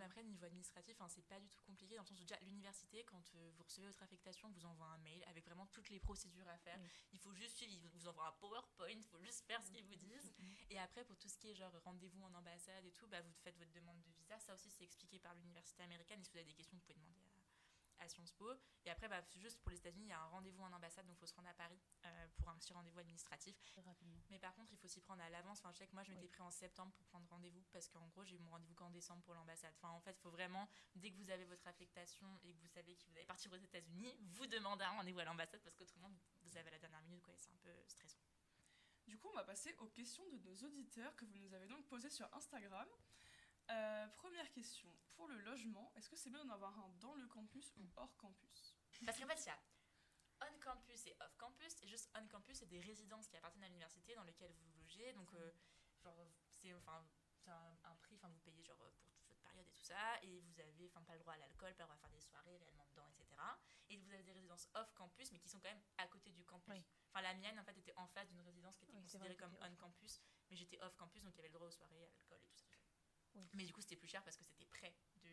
Après, 0.00 0.22
niveau 0.22 0.44
administratif, 0.44 1.00
hein, 1.00 1.08
c'est 1.08 1.26
pas 1.26 1.40
du 1.40 1.48
tout 1.48 1.62
compliqué 1.64 1.94
dans 1.96 2.02
le 2.02 2.06
sens 2.06 2.20
où 2.20 2.24
déjà 2.24 2.38
l'université, 2.40 3.04
quand 3.04 3.34
euh, 3.34 3.50
vous 3.56 3.62
recevez 3.62 3.86
votre 3.86 4.02
affectation, 4.02 4.48
vous 4.50 4.64
envoie 4.66 4.86
un 4.86 4.98
mail 4.98 5.24
avec 5.28 5.44
vraiment 5.44 5.66
toutes 5.66 5.88
les 5.90 6.00
procédures 6.00 6.48
à 6.48 6.58
faire. 6.58 6.78
Il 7.12 7.18
faut 7.18 7.32
juste 7.34 7.56
suivre, 7.56 7.72
ils 7.72 7.88
vous 7.88 8.06
envoient 8.08 8.28
un 8.28 8.32
PowerPoint, 8.32 8.88
il 8.88 9.04
faut 9.04 9.20
juste 9.20 9.44
faire 9.46 9.62
ce 9.62 9.70
qu'ils 9.70 9.84
vous 9.84 9.96
disent. 9.96 10.32
Et 10.70 10.78
après, 10.78 11.04
pour 11.04 11.16
tout 11.18 11.28
ce 11.28 11.38
qui 11.38 11.50
est 11.50 11.54
genre 11.54 11.72
rendez-vous 11.84 12.22
en 12.22 12.34
ambassade 12.34 12.84
et 12.84 12.92
tout, 12.92 13.06
bah, 13.06 13.20
vous 13.22 13.32
faites 13.42 13.56
votre 13.58 13.72
demande 13.72 14.00
de 14.02 14.10
visa. 14.10 14.38
Ça 14.38 14.54
aussi, 14.54 14.70
c'est 14.70 14.84
expliqué 14.84 15.18
par 15.18 15.34
l'université 15.34 15.82
américaine. 15.82 16.20
Et 16.20 16.24
si 16.24 16.30
vous 16.30 16.38
avez 16.38 16.46
des 16.46 16.54
questions, 16.54 16.76
vous 16.76 16.82
pouvez 16.82 16.94
demander 16.94 17.20
à 17.20 17.33
Sciences 18.06 18.32
Po. 18.32 18.50
Et 18.84 18.90
après, 18.90 19.08
bah, 19.08 19.22
juste 19.36 19.58
pour 19.60 19.70
les 19.70 19.78
États-Unis, 19.78 20.04
il 20.04 20.08
y 20.08 20.12
a 20.12 20.20
un 20.20 20.26
rendez-vous 20.26 20.62
en 20.62 20.72
ambassade, 20.72 21.06
donc 21.06 21.16
il 21.16 21.20
faut 21.20 21.26
se 21.26 21.34
rendre 21.34 21.48
à 21.48 21.54
Paris 21.54 21.80
euh, 22.04 22.28
pour 22.36 22.48
un 22.48 22.56
petit 22.58 22.72
rendez-vous 22.72 22.98
administratif. 22.98 23.56
Rapidement. 23.84 24.20
Mais 24.30 24.38
par 24.38 24.54
contre, 24.54 24.72
il 24.72 24.78
faut 24.78 24.88
s'y 24.88 25.00
prendre 25.00 25.22
à 25.22 25.30
l'avance. 25.30 25.58
Enfin, 25.60 25.72
je 25.72 25.78
sais 25.78 25.86
que 25.86 25.94
moi, 25.94 26.02
je 26.02 26.10
m'étais 26.10 26.22
Oui. 26.24 26.28
pris 26.28 26.42
en 26.42 26.50
septembre 26.50 26.92
pour 26.92 27.06
prendre 27.06 27.28
rendez-vous 27.30 27.62
parce 27.72 27.88
qu'en 27.88 28.06
gros, 28.08 28.24
j'ai 28.24 28.36
eu 28.36 28.38
mon 28.40 28.50
rendez-vous 28.50 28.74
qu'en 28.74 28.90
décembre 28.90 29.22
pour 29.22 29.34
l'ambassade. 29.34 29.72
Enfin, 29.78 29.90
en 29.90 30.00
fait, 30.00 30.12
il 30.18 30.20
faut 30.20 30.30
vraiment, 30.30 30.68
dès 30.96 31.10
que 31.10 31.16
vous 31.16 31.30
avez 31.30 31.44
votre 31.44 31.66
affectation 31.66 32.38
et 32.42 32.52
que 32.54 32.60
vous 32.60 32.68
savez 32.68 32.94
que 32.96 33.04
vous 33.06 33.16
allez 33.16 33.26
partir 33.26 33.52
aux 33.52 33.56
États-Unis, 33.56 34.14
vous 34.20 34.46
demandez 34.46 34.84
un 34.84 34.90
rendez-vous 34.90 35.20
à 35.20 35.24
l'ambassade 35.24 35.60
parce 35.62 35.74
qu'autrement, 35.74 36.10
vous 36.42 36.56
avez 36.56 36.68
à 36.68 36.72
la 36.72 36.78
dernière 36.78 37.02
minute, 37.02 37.22
quoi, 37.22 37.32
et 37.34 37.38
c'est 37.38 37.50
un 37.50 37.56
peu 37.62 37.70
stressant. 37.86 38.20
Du 39.06 39.18
coup, 39.18 39.28
on 39.28 39.36
va 39.36 39.44
passer 39.44 39.74
aux 39.80 39.88
questions 39.88 40.26
de 40.28 40.38
nos 40.38 40.54
auditeurs 40.66 41.14
que 41.16 41.26
vous 41.26 41.36
nous 41.36 41.52
avez 41.52 41.66
donc 41.68 41.86
posées 41.86 42.08
sur 42.10 42.26
Instagram. 42.34 42.88
Euh, 43.70 44.06
première 44.08 44.50
question, 44.52 44.90
pour 45.14 45.28
le 45.28 45.36
logement, 45.38 45.90
est-ce 45.96 46.08
que 46.10 46.16
c'est 46.16 46.30
bien 46.30 46.44
d'en 46.44 46.54
avoir 46.54 46.78
un 46.78 46.88
dans 47.00 47.14
le 47.14 47.26
campus 47.28 47.72
ou 47.76 47.90
hors 47.96 48.16
campus? 48.16 48.74
Parce 49.04 49.18
qu'en 49.18 49.26
fait, 49.26 49.40
il 49.40 49.46
y 49.46 49.50
a 49.50 49.58
on-campus 50.40 51.06
et 51.06 51.16
off-campus. 51.20 51.82
Et 51.82 51.88
juste 51.88 52.10
on-campus, 52.14 52.58
c'est 52.58 52.66
des 52.66 52.80
résidences 52.80 53.28
qui 53.28 53.36
appartiennent 53.36 53.64
à 53.64 53.68
l'université 53.68 54.14
dans 54.14 54.24
lesquelles 54.24 54.52
vous 54.52 54.70
logez. 54.80 55.12
Donc, 55.14 55.32
euh, 55.34 55.52
genre, 56.02 56.16
c'est 56.50 56.74
enfin, 56.74 57.04
un, 57.46 57.76
un 57.84 57.94
prix, 57.96 58.16
enfin, 58.16 58.28
vous 58.28 58.40
payez 58.40 58.62
genre 58.62 58.76
pour 58.76 59.14
toute 59.14 59.28
votre 59.28 59.40
période 59.40 59.66
et 59.66 59.70
tout 59.72 59.82
ça. 59.82 60.22
Et 60.22 60.40
vous 60.40 60.60
avez 60.60 60.88
enfin, 60.88 61.02
pas 61.02 61.14
le 61.14 61.20
droit 61.20 61.34
à 61.34 61.38
l'alcool, 61.38 61.74
pas 61.74 61.84
le 61.84 61.88
droit 61.88 61.94
à 61.94 61.98
faire 61.98 62.10
des 62.10 62.20
soirées 62.20 62.56
réellement 62.56 62.86
dedans, 62.90 63.06
etc. 63.08 63.40
Et 63.88 63.96
vous 63.96 64.12
avez 64.12 64.22
des 64.22 64.32
résidences 64.32 64.68
off-campus, 64.74 65.32
mais 65.32 65.38
qui 65.38 65.48
sont 65.48 65.60
quand 65.60 65.70
même 65.70 65.82
à 65.98 66.06
côté 66.08 66.32
du 66.32 66.44
campus. 66.44 66.74
Oui. 66.74 66.84
Enfin, 67.10 67.22
la 67.22 67.34
mienne, 67.34 67.58
en 67.58 67.64
fait, 67.64 67.76
était 67.78 67.94
en 67.96 68.06
face 68.08 68.28
d'une 68.28 68.40
résidence 68.40 68.76
qui 68.76 68.84
était 68.84 68.94
Oui, 68.94 69.02
considérée 69.02 69.36
comme 69.36 69.52
t'étais 69.52 69.64
on-campus. 69.64 70.20
Mais 70.50 70.56
j'étais 70.56 70.80
off-campus, 70.82 71.22
donc 71.22 71.34
il 71.34 71.36
y 71.38 71.40
avait 71.40 71.48
le 71.48 71.54
droit 71.54 71.68
aux 71.68 71.70
soirées, 71.70 72.02
à 72.02 72.08
l'alcool 72.08 72.40
et 72.42 72.48
tout 72.48 72.56
ça. 72.58 72.73
Oui. 73.34 73.48
Mais 73.54 73.64
du 73.64 73.72
coup, 73.72 73.80
c'était 73.80 73.96
plus 73.96 74.08
cher 74.08 74.22
parce 74.22 74.36
que 74.36 74.44
c'était 74.44 74.64
près 74.66 74.94
de, 75.16 75.30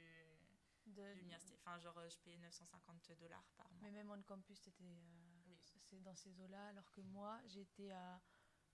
De- 0.88 1.02
de 1.02 1.14
l'université. 1.14 1.56
Enfin, 1.60 1.80
genre, 1.80 1.98
euh, 2.00 2.10
je 2.10 2.18
payais 2.20 2.38
950 2.38 3.12
dollars 3.20 3.46
par 3.58 3.70
mois. 3.72 3.82
Mais 3.82 3.92
même 3.92 4.10
on 4.12 4.22
campus, 4.24 4.60
c'était 4.60 4.84
euh, 4.84 5.42
Oui. 5.48 5.58
c'est 5.90 6.00
dans 6.02 6.16
ces 6.16 6.40
eaux-là, 6.42 6.68
alors 6.70 6.90
que 6.92 7.02
moi, 7.02 7.40
j'étais 7.48 7.92
à 7.92 8.22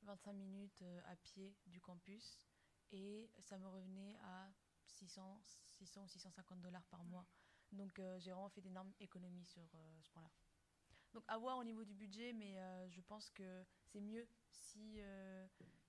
25 0.03 0.33
minutes 0.33 0.81
euh, 0.83 1.01
à 1.05 1.15
pied 1.15 1.55
du 1.65 1.81
campus 1.81 2.39
et 2.91 3.29
ça 3.39 3.57
me 3.57 3.67
revenait 3.67 4.15
à 4.21 4.49
600, 4.85 5.41
600 5.43 6.03
ou 6.03 6.07
650 6.07 6.61
dollars 6.61 6.85
par 6.85 7.03
mois. 7.03 7.25
Donc 7.71 7.99
euh, 7.99 8.17
j'ai 8.19 8.31
vraiment 8.31 8.49
fait 8.49 8.61
d'énormes 8.61 8.93
économies 8.99 9.43
sur 9.45 9.61
euh, 9.75 10.01
ce 10.01 10.09
point-là. 10.11 10.31
Donc 11.13 11.23
à 11.27 11.37
voir 11.37 11.57
au 11.57 11.63
niveau 11.63 11.83
du 11.83 11.93
budget, 11.95 12.31
mais 12.31 12.57
je 12.89 13.01
pense 13.01 13.29
que 13.31 13.65
c'est 13.81 14.01
mieux 14.01 14.27
si 14.51 14.99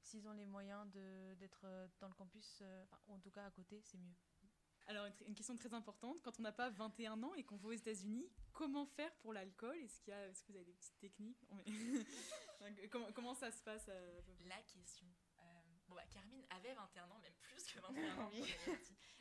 s'ils 0.08 0.26
ont 0.26 0.32
les 0.32 0.46
moyens 0.46 0.90
de- 0.90 1.34
d'être 1.34 1.60
euh, 1.64 1.86
dans 2.00 2.08
le 2.08 2.14
campus, 2.14 2.58
euh, 2.62 2.82
enfin, 2.84 2.98
ou 3.08 3.14
en 3.14 3.20
tout 3.20 3.30
cas 3.30 3.44
à 3.44 3.50
côté, 3.50 3.80
c'est 3.82 3.98
mieux. 3.98 4.14
Alors, 4.86 5.06
une, 5.26 5.34
question 5.34 5.54
très 5.54 5.74
importante, 5.74 6.22
quand 6.22 6.38
on 6.40 6.42
n'a 6.42 6.52
pas 6.52 6.70
21 6.70 7.22
ans 7.22 7.34
et 7.34 7.44
qu'on 7.44 7.58
va 7.58 7.68
aux 7.68 7.72
États-Unis, 7.72 8.26
comment 8.52 8.86
faire 8.86 9.14
pour 9.16 9.34
l'alcool? 9.34 9.76
Est-ce 9.76 10.00
qu'il 10.00 10.12
y 10.12 10.16
a, 10.16 10.28
est-ce 10.28 10.42
que 10.42 10.52
vous 10.52 10.56
avez 10.56 10.64
des 10.64 10.72
petites 10.72 10.98
techniques? 10.98 11.44
Mais- 11.52 11.64
comment, 12.90 13.12
comment 13.12 13.34
ça 13.34 13.50
se 13.50 13.62
passe 13.62 13.84
euh, 13.90 14.18
à 14.18 14.22
peu 14.22 14.32
près? 14.32 14.48
La 14.48 14.62
question. 14.62 15.06
Euh, 15.40 15.42
bon, 15.88 15.94
bah, 15.94 16.06
Carmine 16.10 16.42
avait 16.48 16.72
21 16.72 17.04
ans, 17.10 17.18
même 17.18 17.34
plus 17.42 17.66
que 17.66 17.80
21 17.80 18.18
ans. 18.18 18.30
est. 18.32 18.42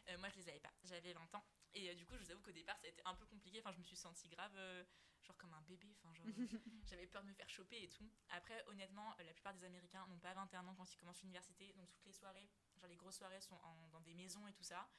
Euh, 0.10 0.18
moi, 0.20 0.30
je 0.30 0.38
les 0.38 0.48
avais 0.48 0.62
pas. 0.62 0.72
J'avais 0.86 1.12
20 1.12 1.36
ans. 1.36 1.44
Et 1.74 1.90
euh, 1.90 1.96
du 1.96 2.06
coup, 2.06 2.16
je 2.16 2.24
vous 2.24 2.32
avoue 2.32 2.42
qu'au 2.42 2.54
départ, 2.54 2.78
ça 2.80 2.88
a 2.88 2.90
été 2.90 3.02
un 3.04 3.16
peu 3.16 3.26
compliqué. 3.26 3.60
Enfin, 3.60 3.74
je 3.74 3.80
me 3.80 3.84
suis 3.84 3.98
sentie 3.98 4.30
grave, 4.30 4.54
euh, 4.56 4.86
genre 5.28 5.38
comme 5.38 5.54
un 5.54 5.62
bébé. 5.62 5.94
Enfin, 5.98 6.14
genre, 6.16 6.26
euh, 6.28 6.32
j'avais 6.86 7.08
peur 7.08 7.22
de 7.24 7.28
me 7.28 7.34
faire 7.34 7.50
choper 7.50 7.84
et 7.84 7.90
tout. 7.90 8.10
Après, 8.30 8.64
honnêtement, 8.68 9.14
euh, 9.20 9.24
la 9.24 9.34
plupart 9.34 9.54
des 9.54 9.64
Américains 9.66 10.06
n'ont 10.08 10.20
pas 10.20 10.34
21 10.34 10.66
ans 10.68 10.76
quand 10.76 10.92
ils 10.92 10.98
commencent 10.98 11.22
l'université. 11.22 11.74
Donc, 11.74 11.90
toutes 11.92 12.06
les 12.06 12.14
soirées, 12.14 12.50
genre 12.78 12.88
les 12.90 12.96
grosses 12.96 13.18
soirées 13.18 13.42
sont 13.42 13.56
en- 13.64 13.88
dans 13.90 14.02
des 14.02 14.14
maisons 14.14 14.48
et 14.48 14.54
tout 14.54 14.64
ça. 14.64 14.90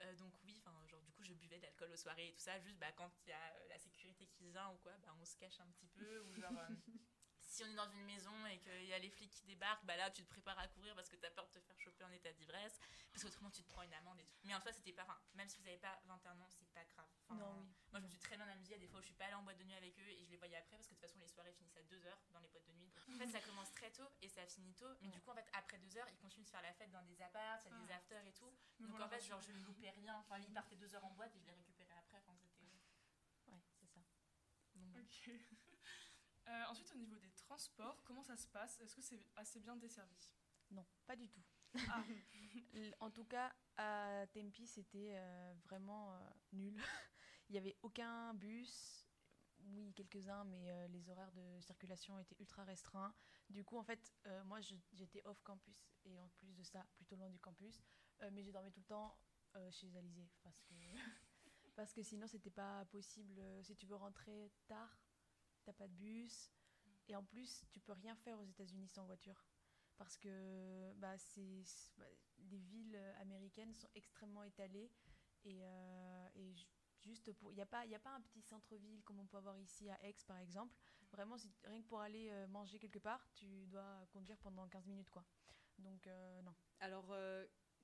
Euh, 0.00 0.14
donc 0.16 0.32
oui, 0.42 0.56
enfin 0.64 0.74
genre 0.86 1.02
du 1.02 1.12
coup 1.12 1.22
je 1.22 1.34
buvais 1.34 1.58
de 1.58 1.62
l'alcool 1.62 1.92
aux 1.92 1.96
soirées 1.96 2.28
et 2.28 2.32
tout 2.32 2.40
ça, 2.40 2.58
juste 2.58 2.78
bah, 2.78 2.90
quand 2.92 3.10
il 3.24 3.28
y 3.28 3.32
a 3.32 3.52
euh, 3.54 3.68
la 3.68 3.78
sécurité 3.78 4.26
qui 4.26 4.48
vient 4.50 4.70
ou 4.70 4.76
quoi, 4.78 4.96
bah, 4.98 5.14
on 5.20 5.24
se 5.24 5.36
cache 5.36 5.60
un 5.60 5.70
petit 5.70 5.86
peu 5.86 6.20
ou 6.22 6.34
genre 6.34 6.58
euh, 6.58 6.68
si 7.52 7.62
on 7.64 7.66
est 7.66 7.74
dans 7.74 7.88
une 7.90 8.04
maison 8.04 8.32
et 8.46 8.58
qu'il 8.60 8.84
y 8.86 8.94
a 8.94 8.98
les 8.98 9.10
flics 9.10 9.30
qui 9.30 9.44
débarquent, 9.44 9.84
bah 9.84 9.96
là 9.96 10.10
tu 10.10 10.22
te 10.24 10.28
prépares 10.28 10.58
à 10.58 10.68
courir 10.68 10.94
parce 10.94 11.08
que 11.10 11.16
tu 11.16 11.26
as 11.26 11.30
peur 11.30 11.46
de 11.48 11.52
te 11.52 11.60
faire 11.60 11.78
choper 11.78 12.02
en 12.04 12.10
état 12.12 12.32
d'ivresse, 12.32 12.80
parce 13.12 13.22
qu'autrement 13.24 13.50
tu 13.50 13.62
te 13.62 13.68
prends 13.68 13.82
une 13.82 13.92
amende 13.92 14.18
et 14.20 14.24
tout. 14.24 14.34
Mais 14.44 14.54
en 14.54 14.60
soi 14.60 14.72
c'était 14.72 14.92
pas, 14.92 15.02
enfin 15.02 15.18
même 15.34 15.48
si 15.48 15.58
vous 15.58 15.64
n'avez 15.64 15.76
pas 15.78 16.00
21 16.06 16.40
ans 16.40 16.48
c'est 16.48 16.66
pas 16.72 16.84
grave. 16.84 17.06
Enfin, 17.28 17.34
non, 17.36 17.52
oui. 17.60 17.68
Moi 17.90 18.00
je 18.00 18.04
me 18.04 18.08
suis 18.08 18.18
très 18.18 18.36
bien 18.36 18.48
amusée, 18.48 18.72
il 18.72 18.76
y 18.76 18.76
a 18.76 18.78
des 18.78 18.88
fois 18.88 19.00
où 19.00 19.02
je 19.02 19.08
suis 19.08 19.14
pas 19.14 19.26
allée 19.26 19.34
en 19.34 19.42
boîte 19.42 19.58
de 19.58 19.64
nuit 19.64 19.74
avec 19.74 19.98
eux 19.98 20.08
et 20.08 20.24
je 20.24 20.30
les 20.30 20.38
voyais 20.38 20.56
après 20.56 20.76
parce 20.76 20.88
que 20.88 20.94
de 20.94 20.98
toute 21.00 21.06
façon 21.08 21.18
les 21.20 21.28
soirées 21.28 21.52
finissent 21.52 21.76
à 21.76 21.82
2h 21.82 22.08
dans 22.32 22.40
les 22.40 22.48
boîtes 22.48 22.64
de 22.66 22.72
nuit. 22.72 22.90
En 23.12 23.18
fait 23.18 23.26
ça 23.28 23.40
commence 23.48 23.70
très 23.72 23.90
tôt 23.90 24.08
et 24.22 24.28
ça 24.28 24.46
finit 24.46 24.74
tôt, 24.74 24.86
mais 25.02 25.08
Ouais. 25.08 25.12
du 25.14 25.20
coup 25.20 25.30
en 25.30 25.34
fait 25.34 25.48
après 25.52 25.76
2h 25.78 26.00
ils 26.10 26.18
continuent 26.18 26.44
de 26.44 26.48
faire 26.50 26.62
la 26.62 26.72
fête 26.72 26.90
dans 26.90 27.02
des 27.02 27.20
apparts, 27.20 27.60
il 27.66 27.70
y 27.72 27.74
a 27.74 27.78
des 27.86 27.92
afters 27.92 28.26
et 28.26 28.32
tout. 28.32 28.50
Donc 28.80 28.90
voilà 28.90 29.04
en 29.06 29.08
fait, 29.10 29.20
genre, 29.20 29.40
je 29.42 29.52
ne 29.52 29.62
loupais 29.64 29.90
rien. 29.90 30.16
Enfin, 30.20 30.38
ils 30.38 30.52
partaient 30.54 30.76
deux 30.76 30.94
heures 30.94 31.04
en 31.04 31.10
boîte 31.10 31.34
et 31.36 31.40
je 31.40 31.46
les 31.46 31.52
récupérais 31.52 31.94
après. 31.98 32.16
Enfin, 32.18 32.34
c'était. 32.34 32.64
Ouais, 33.46 33.60
c'est 33.78 33.86
ça. 33.86 34.00
Donc, 34.74 34.96
Ok. 34.96 35.30
Euh, 36.52 36.64
ensuite, 36.68 36.90
au 36.92 36.96
niveau 36.96 37.16
des 37.18 37.30
transports, 37.32 38.02
comment 38.04 38.22
ça 38.22 38.36
se 38.36 38.46
passe? 38.48 38.78
Est-ce 38.80 38.94
que 38.94 39.02
c'est 39.02 39.26
assez 39.36 39.58
bien 39.60 39.76
desservi? 39.76 40.30
Non, 40.70 40.84
pas 41.06 41.16
du 41.16 41.28
tout. 41.28 41.42
Ah. 41.88 42.04
En 43.00 43.10
tout 43.10 43.24
cas, 43.24 43.52
à 43.76 44.26
Tempi, 44.32 44.66
c'était 44.66 45.12
euh, 45.14 45.54
vraiment 45.64 46.14
euh, 46.14 46.18
nul. 46.52 46.76
Il 47.48 47.52
n'y 47.52 47.58
avait 47.58 47.76
aucun 47.82 48.32
bus, 48.34 49.06
oui, 49.60 49.92
quelques-uns, 49.94 50.44
mais 50.44 50.88
les 50.88 51.10
horaires 51.10 51.32
de 51.32 51.60
circulation 51.60 52.18
étaient 52.18 52.36
ultra 52.40 52.64
restreints. 52.64 53.14
Du 53.50 53.62
coup, 53.62 53.76
en 53.76 53.82
fait, 53.84 54.14
moi, 54.46 54.60
je- 54.62 54.74
j'étais 54.92 55.20
off 55.26 55.42
campus 55.42 55.92
et 56.04 56.18
en 56.18 56.28
plus 56.30 56.54
de 56.54 56.62
ça, 56.62 56.86
plutôt 56.96 57.16
loin 57.16 57.28
du 57.28 57.38
campus. 57.40 57.82
Mais 58.32 58.42
j'ai 58.42 58.52
dormi 58.52 58.70
tout 58.72 58.80
le 58.80 58.86
temps 58.86 59.18
chez 59.70 59.94
Alizé 59.96 60.30
parce 60.42 60.62
que, 60.62 60.74
parce 61.76 61.92
que 61.92 62.02
sinon, 62.02 62.26
c'était 62.26 62.50
pas 62.50 62.86
possible. 62.86 63.42
Si 63.62 63.76
tu 63.76 63.84
veux 63.86 63.96
rentrer 63.96 64.50
tard, 64.66 65.01
t'as 65.64 65.72
pas 65.72 65.88
de 65.88 65.94
bus. 65.94 66.50
Et 67.08 67.16
en 67.16 67.24
plus, 67.24 67.64
tu 67.70 67.80
peux 67.80 67.92
rien 67.92 68.14
faire 68.16 68.38
aux 68.38 68.44
États-Unis 68.44 68.88
sans 68.88 69.04
voiture. 69.04 69.44
Parce 69.96 70.16
que 70.16 70.92
bah, 70.96 71.16
c'est, 71.18 71.62
bah, 71.96 72.04
les 72.38 72.58
villes 72.58 72.96
américaines 73.20 73.72
sont 73.74 73.88
extrêmement 73.94 74.42
étalées. 74.42 74.90
Et, 75.44 75.60
euh, 75.64 76.28
et 76.34 76.54
ju- 76.54 76.66
juste 77.00 77.32
pour 77.32 77.50
il 77.50 77.56
n'y 77.56 77.62
a 77.62 77.66
pas 77.66 77.84
y 77.86 77.94
a 77.96 77.98
pas 77.98 78.14
un 78.14 78.20
petit 78.20 78.40
centre-ville 78.40 79.02
comme 79.02 79.18
on 79.18 79.26
peut 79.26 79.36
avoir 79.38 79.58
ici 79.58 79.88
à 79.90 80.00
Aix 80.04 80.14
par 80.26 80.38
exemple. 80.38 80.76
Vraiment 81.10 81.36
rien 81.64 81.82
que 81.82 81.88
pour 81.88 82.00
aller 82.00 82.30
euh, 82.30 82.46
manger 82.46 82.78
quelque 82.78 83.00
part 83.00 83.28
tu 83.34 83.66
dois 83.66 84.06
conduire 84.12 84.38
pendant 84.38 84.68
15 84.68 84.86
minutes 84.86 85.10
quoi. 85.10 85.24
Donc 85.78 86.06
euh, 86.06 86.42
non. 86.42 86.54
Alors, 86.78 87.12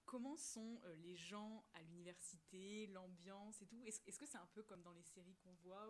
comment 0.04 0.36
sont 0.36 0.80
les 0.98 1.16
gens 1.16 1.64
à 1.74 1.82
l'université, 1.82 2.86
l'ambiance 2.88 3.60
et 3.62 3.66
tout? 3.66 3.82
Est-ce 3.84 4.18
que 4.18 4.26
c'est 4.26 4.38
un 4.38 4.46
peu 4.52 4.62
comme 4.62 4.82
dans 4.82 4.92
les 4.92 5.02
séries 5.02 5.36
qu'on 5.36 5.52
voit 5.54 5.88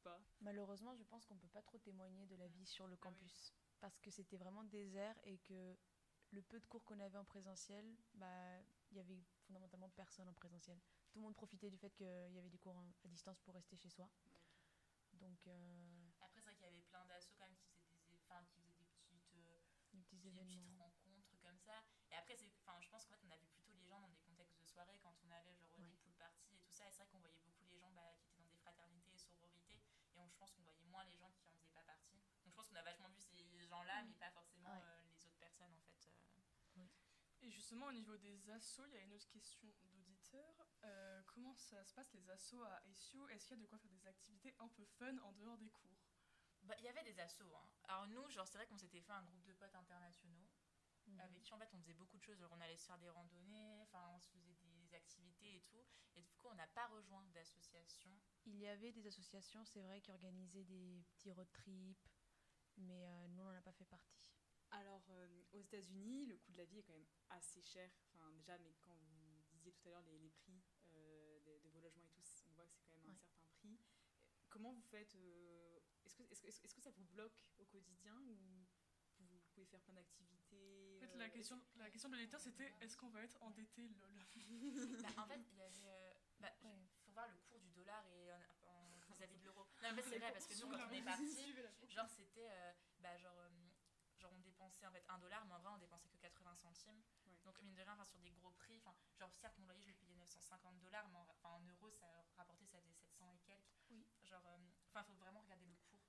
pas 0.00 0.20
malheureusement 0.40 0.94
je 0.94 1.04
pense 1.04 1.24
qu'on 1.26 1.36
peut 1.38 1.48
pas 1.48 1.62
trop 1.62 1.78
témoigner 1.78 2.26
de 2.26 2.36
la 2.36 2.48
vie 2.48 2.66
sur 2.66 2.86
le 2.86 2.96
Ah 3.02 3.12
oui. 3.20 3.26
campus 3.26 3.54
parce 3.80 3.98
que 4.00 4.10
c'était 4.10 4.36
vraiment 4.36 4.64
désert 4.64 5.16
et 5.24 5.38
que 5.38 5.76
le 6.32 6.42
peu 6.42 6.60
de 6.60 6.66
cours 6.66 6.84
qu'on 6.84 7.00
avait 7.00 7.18
en 7.18 7.24
présentiel 7.24 7.84
bah 8.14 8.58
il 8.90 8.96
y 8.96 9.00
avait 9.00 9.22
fondamentalement 9.46 9.88
personne 9.90 10.28
en 10.28 10.34
présentiel 10.34 10.78
tout 11.10 11.18
le 11.18 11.24
monde 11.24 11.34
profitait 11.34 11.70
du 11.70 11.78
fait 11.78 11.90
qu'il 11.94 12.06
y 12.32 12.38
avait 12.38 12.50
des 12.50 12.58
cours 12.58 12.76
à 13.04 13.08
distance 13.08 13.40
pour 13.40 13.54
rester 13.54 13.76
chez 13.76 13.88
soi 13.90 14.08
donc 15.12 15.46
euh, 15.46 16.08
Après, 16.20 16.28
c'est 16.40 16.40
vrai 16.40 16.54
qu'il 16.54 16.64
y 16.64 16.68
avait 16.68 16.82
plein 16.82 17.04
d'assauts 17.04 17.34
quand 17.36 17.44
même 17.44 17.56
qui 17.56 17.68
faisaient 17.72 17.98
des, 18.06 18.18
enfin, 18.24 18.42
qui 18.44 18.60
faisaient 18.60 18.72
des 18.74 18.86
petites, 18.86 19.34
euh, 19.34 19.58
des 19.58 19.66
petits 19.72 19.90
des 19.92 20.02
petites 20.02 20.24
événements 20.24 20.78
rencontres 20.78 21.36
comme 21.42 21.58
ça. 21.58 21.82
Et 22.10 22.14
après, 22.14 22.36
enfin, 22.62 22.80
je 22.80 22.88
pense 22.88 23.04
qu'en 23.04 23.10
fait, 23.10 23.24
on 23.24 23.30
a 23.30 23.36
vu 23.36 23.48
plutôt 23.48 23.72
les 23.72 23.84
gens 23.84 24.00
dans 24.00 24.08
des 24.08 24.18
contextes 24.20 24.56
de 24.58 24.64
soirée 24.64 24.98
quand 25.02 25.14
on 25.26 25.30
avait 25.32 25.54
genre 25.66 25.68
Ouais. 25.78 25.84
des 25.84 25.96
pool 25.96 26.12
parties 26.14 26.54
et 26.54 26.58
tout 26.60 26.70
ça. 26.70 26.86
Et 26.88 26.92
c'est 26.92 26.98
vrai 27.02 27.08
qu'on 27.08 27.18
voyait 27.18 27.40
beaucoup 27.40 27.64
les 27.66 27.76
gens 27.78 27.90
bah, 27.90 28.14
qui 28.20 28.28
étaient 28.28 28.38
dans 28.38 28.46
des 28.46 28.54
fraternités 28.56 29.12
et 29.12 29.16
sororités. 29.18 29.82
Et 30.14 30.19
on, 30.19 30.19
je 30.30 30.36
pense 30.38 30.52
qu'on 30.52 30.62
voyait 30.62 30.84
moins 30.84 31.04
les 31.04 31.16
gens 31.16 31.30
qui 31.32 31.42
en 31.44 31.50
faisaient 31.52 31.70
pas 31.74 31.82
partie. 31.82 32.16
Donc 32.42 32.50
je 32.50 32.56
pense 32.56 32.68
qu'on 32.68 32.76
a 32.76 32.82
vachement 32.82 33.08
vu 33.08 33.20
ces 33.20 33.66
gens-là, 33.66 34.02
Mm. 34.02 34.06
mais 34.08 34.14
pas 34.14 34.30
forcément 34.30 34.70
Ouais. 34.70 34.80
euh, 34.82 35.02
les 35.10 35.26
autres 35.26 35.38
personnes 35.38 35.72
en 35.74 35.80
fait. 35.80 36.08
euh. 36.76 36.86
Et 37.42 37.50
justement, 37.50 37.86
au 37.86 37.92
niveau 37.92 38.16
des 38.18 38.50
assos, 38.50 38.84
il 38.86 38.92
y 38.92 38.98
a 38.98 39.02
une 39.02 39.14
autre 39.14 39.28
question 39.30 39.66
d'auditeur. 39.84 40.66
Euh, 40.84 41.22
comment 41.26 41.54
ça 41.54 41.82
se 41.84 41.94
passe 41.94 42.12
les 42.12 42.28
assos 42.28 42.62
à 42.64 42.76
ASU 42.86 43.18
Est-ce 43.30 43.46
qu'il 43.46 43.56
y 43.56 43.60
a 43.60 43.62
de 43.62 43.66
quoi 43.66 43.78
faire 43.78 43.90
des 43.90 44.06
activités 44.06 44.54
un 44.58 44.68
peu 44.68 44.84
fun 44.84 45.16
en 45.18 45.32
dehors 45.32 45.56
des 45.56 45.70
cours? 45.70 45.98
Bah, 46.62 46.74
il 46.78 46.84
y 46.84 46.88
avait 46.88 47.02
des 47.02 47.18
assos. 47.18 47.54
Hein. 47.56 47.70
Alors 47.84 48.06
nous, 48.08 48.28
genre, 48.30 48.46
c'est 48.46 48.58
vrai 48.58 48.66
qu'on 48.66 48.76
s'était 48.76 49.00
fait 49.00 49.12
un 49.12 49.22
groupe 49.24 49.42
de 49.44 49.54
potes 49.54 49.74
internationaux 49.74 50.46
Mhm. 51.06 51.18
avec 51.20 51.42
qui 51.42 51.52
en 51.54 51.58
fait 51.58 51.72
on 51.72 51.78
faisait 51.80 51.94
beaucoup 51.94 52.18
de 52.18 52.22
choses. 52.22 52.38
Genre, 52.38 52.52
on 52.52 52.60
allait 52.60 52.76
se 52.76 52.84
faire 52.86 52.98
des 52.98 53.08
randonnées, 53.08 53.80
enfin 53.84 54.06
on 54.14 54.20
se 54.20 54.28
faisait 54.32 54.54
des 54.56 54.79
activités 54.94 55.56
et 55.56 55.60
tout. 55.62 55.84
Et 56.16 56.22
du 56.22 56.34
coup, 56.36 56.48
on 56.50 56.54
n'a 56.54 56.66
pas 56.68 56.86
rejoint 56.88 57.24
d'association. 57.28 58.10
Il 58.46 58.56
y 58.56 58.66
avait 58.66 58.92
des 58.92 59.06
associations, 59.06 59.64
c'est 59.64 59.80
vrai, 59.80 60.00
qui 60.00 60.10
organisaient 60.10 60.64
des 60.64 61.04
petits 61.12 61.30
road 61.32 61.50
trips, 61.52 62.08
mais 62.76 63.06
euh, 63.06 63.28
nous, 63.28 63.42
on 63.42 63.44
n'en 63.46 63.56
a 63.58 63.62
pas 63.62 63.72
fait 63.72 63.84
partie. 63.86 64.20
Alors, 64.70 65.04
euh, 65.10 65.42
aux 65.52 65.58
États-Unis, 65.58 66.26
le 66.26 66.36
coût 66.38 66.52
de 66.52 66.58
la 66.58 66.64
vie 66.64 66.78
est 66.78 66.82
quand 66.84 66.92
même 66.92 67.08
assez 67.30 67.62
cher. 67.62 67.90
Enfin, 68.14 68.30
déjà, 68.32 68.56
mais 68.58 68.74
quand 68.82 68.94
vous 68.94 69.42
disiez 69.50 69.72
tout 69.72 69.88
à 69.88 69.90
l'heure 69.90 70.02
les, 70.02 70.18
les 70.18 70.30
prix 70.30 70.62
euh, 70.92 71.40
de, 71.40 71.58
de 71.58 71.68
vos 71.70 71.80
logements 71.80 72.04
et 72.04 72.08
tout, 72.08 72.22
on 72.46 72.52
voit 72.52 72.66
que 72.66 72.72
c'est 72.74 72.84
quand 72.84 72.94
même 72.94 73.08
un 73.08 73.16
certain 73.18 73.48
prix. 73.58 73.78
Comment 74.48 74.72
vous 74.72 74.82
faites 74.82 75.14
euh, 75.14 75.78
Est-ce 76.04 76.14
que, 76.16 76.22
est-ce, 76.24 76.40
que- 76.40 76.46
est-ce 76.48 76.74
que 76.74 76.80
ça 76.80 76.90
vous 76.90 77.04
bloque 77.04 77.40
au 77.58 77.64
quotidien 77.66 78.16
ou 78.26 78.66
pouvez 79.60 79.70
faire 79.70 79.80
plein 79.82 79.94
d'activités 79.94 80.96
En 80.96 81.00
fait, 81.00 81.14
euh, 81.14 81.18
la 81.18 81.28
question, 81.28 81.60
la 81.76 81.90
question 81.90 82.08
de 82.08 82.16
l'auditeur, 82.16 82.40
c'était 82.40 82.72
est-ce 82.80 82.96
qu'on 82.96 83.10
va 83.10 83.22
être 83.22 83.36
endetté 83.42 83.88
lol 83.88 84.26
Bah, 85.02 85.08
en 85.22 85.26
fait, 85.26 85.40
il 85.52 85.58
y 85.58 85.62
avait. 85.62 85.84
euh, 85.86 86.12
bah, 86.40 86.48
Ouais. 86.62 86.88
faut 87.04 87.12
voir 87.12 87.28
le 87.28 87.36
cours 87.40 87.60
du 87.60 87.70
dollar 87.70 88.04
et 88.06 88.30
vis-à-vis 89.12 89.36
de 89.38 89.44
l'euro. 89.44 89.66
Non, 89.82 89.90
mais 89.94 90.02
c'est 90.02 90.18
vrai, 90.18 90.32
parce 90.32 90.46
que 90.46 90.54
nous, 90.60 90.68
quand 90.68 90.78
on 90.88 90.92
est 90.92 91.02
parti, 91.02 91.54
genre, 91.88 92.08
c'était. 92.08 92.48
euh, 92.50 92.72
bah, 93.00 93.16
genre, 93.18 93.36
euh, 93.38 93.50
genre, 94.18 94.32
on 94.34 94.40
dépensait 94.40 94.86
en 94.86 94.92
fait 94.92 95.04
1 95.08 95.18
dollar, 95.18 95.44
mais 95.44 95.54
en 95.54 95.58
vrai, 95.60 95.72
on 95.74 95.78
dépensait 95.78 96.08
que 96.08 96.16
80 96.16 96.54
centimes. 96.56 97.02
Ouais. 97.26 97.36
Donc, 97.44 97.60
mine 97.62 97.74
de 97.74 97.82
rien, 97.82 97.92
enfin, 97.92 98.04
sur 98.06 98.18
des 98.20 98.30
gros 98.30 98.50
prix, 98.52 98.76
enfin, 98.78 98.94
genre, 99.18 99.30
certes, 99.34 99.58
mon 99.58 99.66
loyer, 99.66 99.82
je 99.82 99.88
le 99.88 99.94
payais 99.94 100.14
950 100.14 100.78
dollars, 100.78 101.06
mais 101.08 101.18
en, 101.18 101.50
en 101.56 101.60
euros, 101.60 101.90
ça 101.90 102.06
rapportait, 102.36 102.66
ça 102.66 102.80
faisait 102.80 102.94
700 102.94 103.30
et 103.34 103.38
quelques. 103.40 103.76
Oui. 103.90 104.06
Genre, 104.22 104.46
euh, 104.46 104.56
enfin, 104.88 105.04
faut 105.04 105.14
vraiment 105.14 105.40
regarder 105.40 105.66
le 105.66 105.76
cours. 105.76 106.00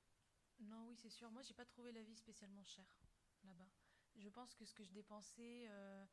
Non, 0.59 0.85
oui, 0.87 0.95
c'est 0.95 1.09
sûr. 1.09 1.29
Moi, 1.31 1.41
j'ai 1.41 1.55
pas 1.55 1.65
trouvé 1.65 1.91
la 1.91 2.03
vie 2.03 2.15
spécialement 2.15 2.63
chère 2.63 2.85
là-bas. 3.47 3.67
Je 4.15 4.29
pense 4.29 4.53
que 4.55 4.65
ce 4.65 4.73
que 4.73 4.83
je 4.83 4.91
dépensais, 4.91 5.65
euh, 5.69 6.05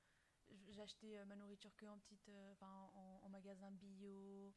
j'achetais 0.69 1.19
euh, 1.19 1.25
ma 1.25 1.37
nourriture 1.37 1.75
que 1.77 1.87
en 1.87 1.99
petite, 1.99 2.29
euh, 2.29 2.53
enfin, 2.53 2.91
en, 2.95 3.21
en 3.25 3.29
magasin 3.29 3.71
bio, 3.73 4.55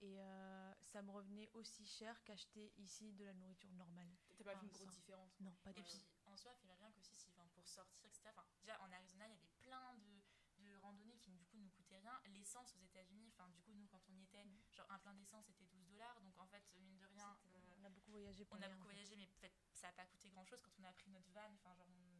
et 0.00 0.20
euh, 0.20 0.72
ça 0.82 1.02
me 1.02 1.10
revenait 1.10 1.50
aussi 1.54 1.86
cher 1.86 2.22
qu'acheter 2.24 2.72
ici 2.76 3.12
de 3.12 3.24
la 3.24 3.32
nourriture 3.34 3.72
normale. 3.72 4.10
T'as 4.36 4.44
pas 4.44 4.54
vu 4.56 4.66
une 4.66 4.72
grosse 4.72 4.90
différence 4.90 5.38
Non, 5.40 5.52
pas 5.62 5.70
Et 5.70 5.74
du 5.74 5.82
puis, 5.82 5.90
tout. 5.98 6.30
en 6.30 6.36
soi, 6.36 6.52
il 6.62 6.70
rien 6.72 6.90
qu'aussi, 6.92 7.14
si, 7.16 7.28
enfin, 7.30 7.46
pour 7.54 7.66
sortir, 7.66 8.04
etc. 8.04 8.30
Enfin, 8.30 8.46
déjà, 8.60 8.80
en 8.82 8.90
Arizona, 8.92 9.26
il 9.26 9.32
y 9.32 9.34
avait 9.34 9.48
plein 9.60 9.94
de, 9.94 10.20
de 10.62 10.76
randonnées 10.76 11.18
qui, 11.18 11.32
du 11.32 11.44
coup, 11.46 11.56
nous 11.58 11.70
coûtaient 11.70 11.96
rien. 11.98 12.20
L'essence 12.26 12.74
aux 12.74 12.80
États-Unis, 12.80 13.28
enfin, 13.28 13.48
du 13.50 13.60
coup, 13.62 13.72
nous, 13.74 13.86
quand 13.86 14.02
on 14.08 14.14
y 14.16 14.22
était, 14.22 14.44
Mhm. 14.44 14.60
genre, 14.72 14.90
un 14.90 14.98
plein 14.98 15.14
d'essence, 15.14 15.46
c'était 15.46 15.66
12 15.66 15.86
dollars. 15.86 16.20
Donc, 16.22 16.38
en 16.38 16.46
fait, 16.46 16.64
mine 16.76 16.98
de 16.98 17.06
rien, 17.06 17.36
On 17.78 17.84
a 17.84 17.88
beaucoup 17.90 18.10
voyagé 18.10 18.44
pour 18.44 18.56
on 18.58 18.62
a 18.62 18.68
beaucoup 18.68 18.82
en 18.82 18.84
fait. 18.86 18.92
voyagé, 18.94 19.16
mais 19.16 19.28
en 19.28 19.38
fait, 19.40 19.52
ça 19.72 19.88
n'a 19.88 19.92
pas 19.92 20.06
coûté 20.06 20.28
grand 20.30 20.44
chose 20.44 20.60
quand 20.62 20.72
on 20.78 20.84
a 20.84 20.92
pris 20.92 21.10
notre 21.10 21.30
van. 21.32 21.52
Enfin, 21.54 21.74
genre, 21.74 21.86
on- 21.88 22.13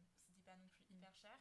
pas 0.45 0.55
non 0.55 0.67
plus 0.69 0.85
hyper 0.89 1.13
cher. 1.15 1.37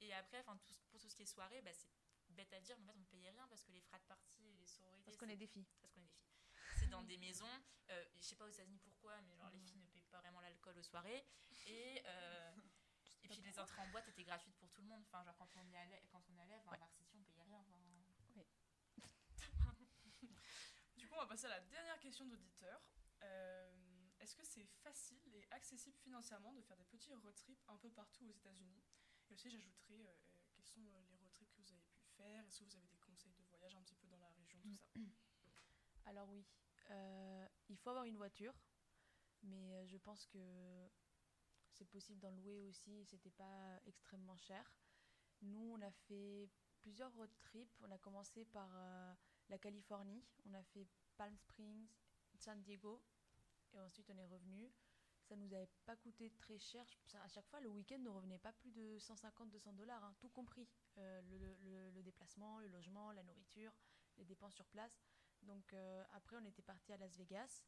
Et 0.00 0.12
après, 0.14 0.38
enfin, 0.40 0.58
pour 0.90 1.00
tout 1.00 1.08
ce 1.08 1.14
qui 1.14 1.22
est 1.22 1.26
soirée, 1.26 1.60
bah, 1.62 1.72
c'est 1.72 1.88
bête 2.30 2.52
à 2.52 2.60
dire, 2.60 2.76
mais 2.78 2.84
en 2.84 2.86
fait, 2.92 2.98
on 2.98 3.00
ne 3.00 3.06
payait 3.06 3.30
rien 3.30 3.46
parce 3.48 3.64
que 3.64 3.72
les 3.72 3.80
frais 3.80 3.98
de 3.98 4.04
partie 4.04 4.46
et 4.46 4.54
les 4.56 4.66
sororités. 4.66 5.04
Parce 5.04 5.16
qu'on 5.16 5.28
est 5.28 5.36
des 5.36 5.46
filles. 5.46 5.66
parce 5.80 5.92
qu'on 5.92 6.00
est 6.00 6.04
des 6.04 6.18
filles. 6.18 6.34
C'est 6.78 6.88
dans 6.88 7.02
des 7.10 7.18
maisons, 7.18 7.46
euh, 7.90 8.04
je 8.16 8.22
sais 8.22 8.36
pas 8.36 8.44
aux 8.44 8.50
États-Unis 8.50 8.78
pourquoi, 8.78 9.20
mais 9.22 9.36
genre 9.36 9.50
les 9.50 9.60
filles 9.60 9.80
ne 9.80 9.86
payent 9.86 10.06
pas 10.10 10.20
vraiment 10.20 10.40
l'alcool 10.40 10.78
aux 10.78 10.82
soirées. 10.82 11.24
Et, 11.66 12.02
euh, 12.06 12.56
et 13.24 13.28
puis 13.28 13.40
les 13.42 13.58
entrées 13.58 13.82
en 13.82 13.88
boîte 13.88 14.08
étaient 14.08 14.24
gratuites 14.24 14.56
pour 14.56 14.70
tout 14.70 14.82
le 14.82 14.88
monde. 14.88 15.02
Enfin, 15.06 15.24
genre 15.24 15.36
quand 15.36 15.48
on 15.56 15.66
y 15.68 15.76
allait, 15.76 16.02
quand 16.10 16.22
on 16.28 16.34
y 16.34 16.40
allait 16.40 16.56
enfin, 16.56 16.72
Ouais. 16.72 16.78
On 17.14 17.22
payait 17.22 17.42
rien. 17.42 17.58
enfin. 17.58 17.78
Du 20.96 21.06
coup, 21.08 21.14
on 21.14 21.20
va 21.20 21.26
passer 21.26 21.46
à 21.46 21.50
la 21.50 21.60
dernière 21.60 21.98
question 22.00 22.26
d'auditeur. 22.26 22.80
Euh, 23.22 23.57
Est-ce 24.28 24.36
que 24.36 24.44
c'est 24.44 24.66
facile 24.82 25.34
et 25.34 25.46
accessible 25.52 25.96
financièrement 25.96 26.52
de 26.52 26.60
faire 26.60 26.76
des 26.76 26.84
petits 26.84 27.14
road 27.14 27.34
trips 27.34 27.64
un 27.66 27.78
peu 27.78 27.88
partout 27.88 28.26
aux 28.26 28.30
États-Unis? 28.30 28.82
Et 29.30 29.32
aussi, 29.32 29.48
j'ajouterais 29.48 30.04
euh, 30.06 30.10
euh, 30.10 30.40
quels 30.52 30.66
sont 30.66 30.82
euh, 30.82 31.02
les 31.08 31.16
road 31.16 31.30
trips 31.32 31.50
que 31.50 31.62
vous 31.62 31.72
avez 31.72 31.86
pu 31.86 32.02
faire? 32.14 32.46
Est-ce 32.46 32.58
que 32.58 32.64
vous 32.64 32.76
avez 32.76 32.88
des 32.88 32.98
conseils 32.98 33.32
de 33.32 33.42
voyage 33.44 33.74
un 33.74 33.80
petit 33.80 33.94
peu 33.94 34.06
dans 34.06 34.18
la 34.18 34.28
région, 34.32 34.60
tout 34.60 34.76
ça? 34.76 35.00
Alors 36.04 36.28
oui, 36.28 36.44
euh, 36.90 37.48
il 37.70 37.78
faut 37.78 37.88
avoir 37.88 38.04
une 38.04 38.18
voiture, 38.18 38.52
mais 39.44 39.86
je 39.86 39.96
pense 39.96 40.26
que 40.26 40.90
c'est 41.70 41.86
possible 41.86 42.20
d'en 42.20 42.32
louer 42.32 42.60
aussi, 42.60 43.06
c'était 43.06 43.30
pas 43.30 43.80
extrêmement 43.86 44.36
cher. 44.36 44.70
Nous, 45.40 45.72
on 45.72 45.80
a 45.80 45.90
fait 45.90 46.50
plusieurs 46.80 47.14
road 47.14 47.30
trips. 47.40 47.80
On 47.80 47.90
a 47.90 47.96
commencé 47.96 48.44
par 48.44 48.68
euh, 48.74 49.14
la 49.48 49.56
Californie, 49.56 50.22
on 50.44 50.52
a 50.52 50.62
fait 50.64 50.86
Palm 51.16 51.34
Springs, 51.38 51.88
San 52.34 52.60
Diego, 52.60 53.02
et 53.74 53.80
ensuite 53.80 54.08
on 54.10 54.16
est 54.18 54.24
revenu. 54.26 54.70
Ça 55.22 55.36
nous 55.36 55.52
avait 55.52 55.68
pas 55.84 55.94
coûté 55.96 56.30
très 56.30 56.58
cher. 56.58 56.86
À 57.22 57.28
chaque 57.28 57.46
fois, 57.48 57.60
le 57.60 57.68
week-end 57.68 57.98
ne 57.98 58.08
revenait 58.08 58.38
pas 58.38 58.52
plus 58.54 58.70
de 58.70 58.98
150-200 58.98 59.74
dollars, 59.76 60.02
hein, 60.02 60.14
tout 60.20 60.30
compris. 60.30 60.66
Euh, 60.96 61.20
le, 61.22 61.54
le- 61.56 61.90
le 61.90 62.02
déplacement, 62.02 62.58
le 62.60 62.68
logement, 62.68 63.12
la 63.12 63.22
nourriture, 63.22 63.72
les 64.16 64.24
dépenses 64.24 64.54
sur 64.54 64.66
place. 64.68 65.02
Donc 65.42 65.72
euh, 65.74 66.02
après, 66.12 66.36
on 66.36 66.44
était 66.46 66.62
parti 66.62 66.92
à 66.92 66.96
Las 66.96 67.14
Vegas. 67.16 67.64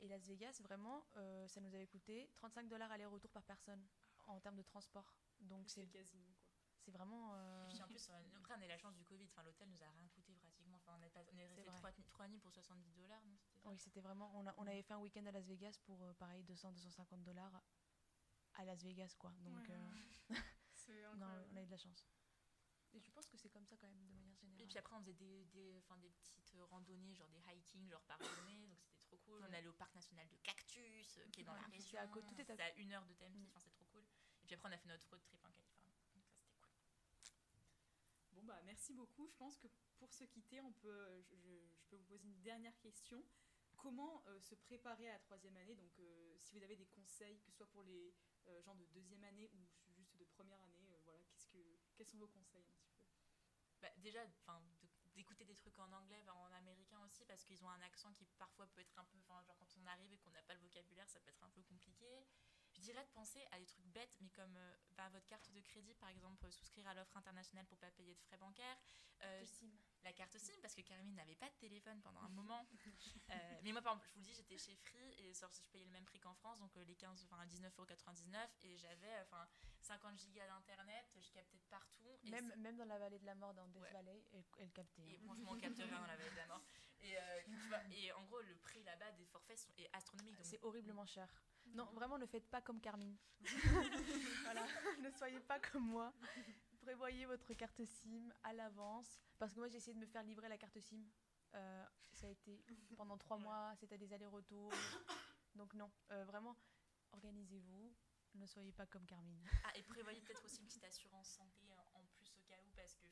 Et 0.00 0.06
Las 0.08 0.26
Vegas, 0.26 0.60
vraiment, 0.62 1.04
euh, 1.16 1.48
ça 1.48 1.60
nous 1.60 1.74
avait 1.74 1.86
coûté 1.88 2.30
35 2.36 2.68
dollars 2.68 2.92
aller-retour 2.92 3.30
par 3.32 3.42
personne 3.42 3.84
en 4.26 4.38
termes 4.40 4.56
de 4.56 4.62
transport. 4.62 5.12
Donc 5.40 5.68
C'est 5.68 5.80
c'est 5.80 5.86
le 5.86 5.92
casino, 5.92 6.24
quoi. 6.38 6.48
c'est 6.78 6.90
vraiment... 6.92 7.32
euh, 7.34 7.64
Et 7.64 7.68
puis 7.72 7.82
en 7.82 7.88
plus, 7.88 8.08
après, 8.36 8.54
on 8.56 8.60
a 8.60 8.64
eu 8.64 8.68
la 8.68 8.78
chance 8.78 8.94
du 8.94 9.04
Covid. 9.06 9.24
Enfin, 9.24 9.42
l'hôtel 9.42 9.68
nous 9.70 9.82
a 9.82 9.88
rien 9.90 10.06
coûté 10.08 10.34
pratiquement. 10.34 10.45
Enfin, 10.86 10.98
on, 11.00 11.02
est 11.02 11.10
pas- 11.10 11.20
on 11.32 11.38
est 11.38 11.46
resté 11.46 11.62
vrai. 11.62 11.76
3, 11.78 11.92
trois 12.08 12.28
nuits 12.28 12.38
pour 12.38 12.52
70 12.52 12.92
dollars, 12.94 13.22
oui, 13.64 13.76
c'était 13.78 14.00
vraiment... 14.00 14.30
On, 14.36 14.46
a- 14.46 14.54
on 14.58 14.66
avait 14.68 14.82
fait 14.82 14.94
un 14.94 14.98
week-end 15.00 15.26
à 15.26 15.32
Las 15.32 15.44
Vegas 15.46 15.76
pour, 15.84 16.00
euh, 16.04 16.12
pareil, 16.14 16.44
200-250 16.44 17.24
dollars 17.24 17.60
à 18.54 18.64
Las 18.64 18.82
Vegas, 18.84 19.14
quoi. 19.18 19.32
Donc, 19.40 19.68
Ouais, 19.68 19.74
euh, 19.74 20.30
non, 21.16 21.26
on 21.52 21.56
a 21.56 21.62
eu 21.62 21.66
de 21.66 21.70
la 21.72 21.76
chance. 21.76 22.06
Et 22.92 23.00
je 23.00 23.10
pense 23.10 23.28
que 23.28 23.36
c'est 23.36 23.50
comme 23.50 23.66
ça 23.66 23.76
quand 23.76 23.88
même, 23.88 23.98
de 24.06 24.14
manière 24.14 24.36
générale. 24.36 24.62
Et 24.62 24.66
puis 24.66 24.78
après, 24.78 24.94
on 24.94 25.00
faisait 25.00 25.14
des, 25.14 25.44
des, 25.46 25.78
enfin, 25.80 25.96
des 25.98 26.08
petites 26.10 26.54
euh, 26.54 26.64
randonnées, 26.66 27.14
genre 27.16 27.28
des 27.30 27.40
hiking, 27.52 27.90
genre 27.90 28.02
par 28.04 28.22
journée, 28.22 28.66
donc 28.68 28.78
c'était 28.80 29.00
trop 29.00 29.16
cool. 29.18 29.42
On 29.42 29.52
allait 29.52 29.66
au 29.66 29.72
parc 29.72 29.92
national 29.94 30.26
de 30.28 30.36
Cactus, 30.36 31.18
euh, 31.18 31.28
qui 31.32 31.40
est 31.40 31.44
dans 31.44 31.52
Ouais, 31.52 31.60
la 31.60 31.66
région. 31.66 31.98
à 32.00 32.06
côté, 32.06 32.44
tout 32.44 32.52
est 32.52 32.60
à 32.62 32.74
une 32.76 32.92
heure 32.92 33.04
de 33.06 33.12
Tempe, 33.14 33.34
Mm. 33.34 33.44
enfin 33.48 33.58
c'est 33.58 33.70
trop 33.72 33.84
cool. 33.86 34.04
Et 34.42 34.46
puis 34.46 34.54
après, 34.54 34.68
on 34.68 34.72
a 34.72 34.78
fait 34.78 34.88
notre 34.88 35.08
road 35.10 35.20
trip 35.24 35.44
en 35.44 35.50
Californie, 35.50 35.92
donc 36.14 36.24
ça 36.24 36.24
c'était 36.30 36.54
cool. 36.62 36.70
Bon 38.32 38.35
bah 38.46 38.60
merci 38.64 38.92
beaucoup. 38.94 39.26
Je 39.28 39.34
pense 39.36 39.58
que 39.58 39.68
pour 39.98 40.12
se 40.12 40.24
quitter, 40.24 40.60
on 40.60 40.72
peut, 40.72 41.20
je, 41.22 41.34
je- 41.36 41.76
peux 41.88 41.96
vous 41.96 42.04
poser 42.04 42.26
une 42.28 42.40
dernière 42.42 42.78
question. 42.80 43.22
Comment 43.76 44.22
euh, 44.28 44.40
se 44.40 44.54
préparer 44.54 45.08
à 45.08 45.12
la 45.14 45.18
troisième 45.18 45.56
année? 45.56 45.74
Donc 45.76 45.98
euh, 45.98 46.36
si 46.38 46.54
vous 46.54 46.62
avez 46.62 46.76
des 46.76 46.86
conseils, 46.86 47.38
que 47.38 47.44
ce 47.44 47.52
soit 47.52 47.66
pour 47.66 47.82
les 47.84 48.14
euh, 48.48 48.62
gens 48.62 48.74
de 48.74 48.84
deuxième 48.86 49.22
année 49.24 49.50
ou 49.52 49.66
juste 49.92 50.16
de 50.16 50.24
première 50.24 50.60
année, 50.62 50.88
euh, 50.94 51.00
voilà, 51.04 51.20
qu'est-ce 51.30 51.46
que, 51.48 51.58
quels 51.96 52.06
sont 52.06 52.18
vos 52.18 52.28
conseils 52.28 52.64
un 52.66 52.72
petit 52.72 52.88
peu? 52.96 53.04
Bah, 53.80 53.90
déjà, 53.98 54.20
enfin, 54.40 54.62
d'écouter 55.14 55.44
des 55.44 55.56
trucs 55.56 55.78
en 55.78 55.92
anglais, 55.92 56.22
en 56.28 56.52
américain 56.52 57.00
aussi, 57.04 57.24
parce 57.26 57.44
qu'ils 57.44 57.62
ont 57.64 57.70
un 57.70 57.82
accent 57.82 58.12
qui 58.14 58.26
parfois 58.38 58.66
peut 58.68 58.80
être 58.80 58.98
un 58.98 59.04
peu, 59.04 59.18
genre 59.20 59.44
quand 59.58 59.68
on 59.76 59.86
arrive 59.86 60.12
et 60.12 60.18
qu'on 60.18 60.30
n'a 60.30 60.42
pas 60.42 60.54
le 60.54 60.60
vocabulaire, 60.60 61.08
ça 61.08 61.20
peut 61.20 61.30
être 61.30 61.44
un 61.44 61.50
peu 61.50 61.62
compliqué. 61.62 62.26
Je 62.76 62.82
dirais 62.82 63.02
de 63.04 63.10
penser 63.10 63.42
à 63.52 63.58
des 63.58 63.64
trucs 63.66 63.86
bêtes, 63.86 64.16
mais 64.20 64.28
comme 64.28 64.54
euh, 64.56 64.76
bah, 64.96 65.08
votre 65.08 65.26
carte 65.26 65.50
de 65.50 65.60
crédit, 65.60 65.94
par 65.94 66.10
exemple, 66.10 66.44
euh, 66.44 66.50
souscrire 66.50 66.86
à 66.86 66.92
l'offre 66.94 67.16
internationale 67.16 67.64
pour 67.66 67.78
pas 67.78 67.90
payer 67.92 68.14
de 68.14 68.20
frais 68.20 68.36
bancaires. 68.36 68.76
Euh, 69.22 69.44
la 70.04 70.12
carte 70.12 70.36
SIM 70.36 70.52
parce 70.60 70.74
que 70.74 70.82
Carmine 70.82 71.14
n'avait 71.14 71.34
pas 71.36 71.48
de 71.48 71.54
téléphone 71.54 72.00
pendant 72.02 72.20
un 72.20 72.28
moment. 72.40 72.66
Euh, 73.30 73.34
mais 73.62 73.72
moi, 73.72 73.80
par 73.80 73.94
exemple, 73.94 74.06
je 74.08 74.12
vous 74.12 74.18
le 74.18 74.24
dis, 74.24 74.34
j'étais 74.34 74.58
chez 74.58 74.76
Free 74.76 75.14
et 75.18 75.32
je 75.32 75.68
payais 75.70 75.86
le 75.86 75.90
même 75.90 76.04
prix 76.04 76.20
qu'en 76.20 76.34
France, 76.34 76.58
donc 76.58 76.74
les 76.76 76.94
15, 76.94 77.24
enfin 77.24 77.44
19,99€ 77.46 78.36
et 78.62 78.76
j'avais 78.76 79.20
enfin 79.22 79.48
50 79.80 80.18
gigas 80.18 80.46
d'internet, 80.46 81.16
je 81.18 81.30
captais 81.30 81.56
de 81.58 81.64
partout. 81.70 82.18
Et 82.24 82.30
Même, 82.30 82.52
même 82.58 82.76
dans 82.76 82.84
la 82.84 82.98
vallée 82.98 83.18
de 83.18 83.26
la 83.26 83.34
mort, 83.34 83.54
dans 83.54 83.66
Death 83.68 83.82
Ouais. 83.82 83.92
Valley, 83.92 84.22
elle, 84.32 84.44
elle 84.58 84.72
captait. 84.72 85.02
et 85.02 85.16
hein. 85.16 85.22
franchement, 85.24 85.52
on 85.52 85.58
capte 85.58 85.78
rien 85.78 85.98
dans 86.00 86.06
la 86.06 86.16
vallée 86.16 86.30
de 86.30 86.36
la 86.36 86.46
mort. 86.46 86.60
Et, 87.06 87.16
euh, 87.16 87.40
tu 87.60 87.68
vois, 87.68 87.78
et 87.92 88.12
en 88.12 88.24
gros, 88.24 88.40
le 88.40 88.54
prix 88.56 88.82
là-bas 88.82 89.12
des 89.12 89.26
forfaits 89.26 89.58
sont, 89.58 89.72
est 89.76 89.88
astronomique. 89.92 90.36
C'est 90.42 90.62
horriblement 90.62 91.06
cher. 91.06 91.28
Non, 91.74 91.84
vraiment, 91.92 92.18
ne 92.18 92.26
faites 92.26 92.48
pas 92.48 92.60
comme 92.60 92.80
Carmine. 92.80 93.16
voilà, 94.44 94.66
ne 95.02 95.10
soyez 95.10 95.40
pas 95.40 95.58
comme 95.60 95.86
moi. 95.86 96.12
Prévoyez 96.80 97.26
votre 97.26 97.52
carte 97.54 97.84
SIM 97.84 98.32
à 98.42 98.52
l'avance. 98.52 99.20
Parce 99.38 99.52
que 99.52 99.58
moi, 99.58 99.68
j'ai 99.68 99.76
essayé 99.76 99.94
de 99.94 99.98
me 100.00 100.06
faire 100.06 100.22
livrer 100.22 100.48
la 100.48 100.58
carte 100.58 100.78
SIM. 100.80 101.04
Euh, 101.54 101.84
ça 102.12 102.26
a 102.26 102.30
été 102.30 102.64
pendant 102.96 103.18
trois 103.18 103.38
mois, 103.38 103.74
c'était 103.76 103.98
des 103.98 104.12
allers-retours. 104.12 104.72
Donc 105.54 105.74
non, 105.74 105.90
euh, 106.10 106.24
vraiment, 106.24 106.56
organisez-vous. 107.12 107.94
Ne 108.34 108.46
soyez 108.46 108.72
pas 108.72 108.86
comme 108.86 109.06
Carmine. 109.06 109.48
Ah, 109.64 109.72
et 109.76 109.82
prévoyez 109.82 110.20
peut-être 110.20 110.44
aussi 110.44 110.60
une 110.60 110.66
petite 110.66 110.84
assurance 110.84 111.28
santé 111.28 111.66
euh, 111.70 111.82
en 111.94 112.04
plus 112.04 112.36
au 112.36 112.42
cas 112.42 112.60
où, 112.62 112.70
parce 112.76 112.94
que 112.94 113.06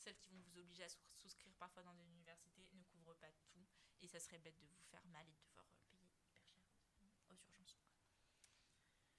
celles 0.00 0.16
qui 0.18 0.30
vont 0.30 0.40
vous 0.40 0.58
obliger 0.58 0.84
à 0.84 0.88
sous- 0.88 0.98
souscrire 1.14 1.54
parfois 1.58 1.82
dans 1.82 1.94
des 1.94 2.08
universités 2.10 2.66
ne 2.72 2.82
couvrent 2.84 3.14
pas 3.16 3.30
tout. 3.52 3.66
Et 4.02 4.08
ça 4.08 4.18
serait 4.18 4.38
bête 4.38 4.58
de 4.58 4.66
vous 4.66 4.82
faire 4.90 5.04
mal 5.08 5.26
et 5.28 5.32
de 5.32 5.42
devoir 5.48 5.66
euh, 5.66 5.78
payer 5.90 6.08
hyper 6.14 6.42
cher 6.42 6.56
aux 7.28 7.34
urgences. 7.34 7.78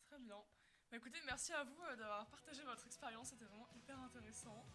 Très 0.06 0.20
bien. 0.20 0.44
Bah, 0.90 0.98
écoutez, 0.98 1.22
merci 1.26 1.54
à 1.54 1.64
vous 1.64 1.82
euh, 1.84 1.96
d'avoir 1.96 2.28
partagé 2.28 2.64
votre 2.64 2.86
expérience, 2.86 3.30
c'était 3.30 3.46
vraiment 3.46 3.70
hyper 3.76 3.98
intéressant. 4.00 4.66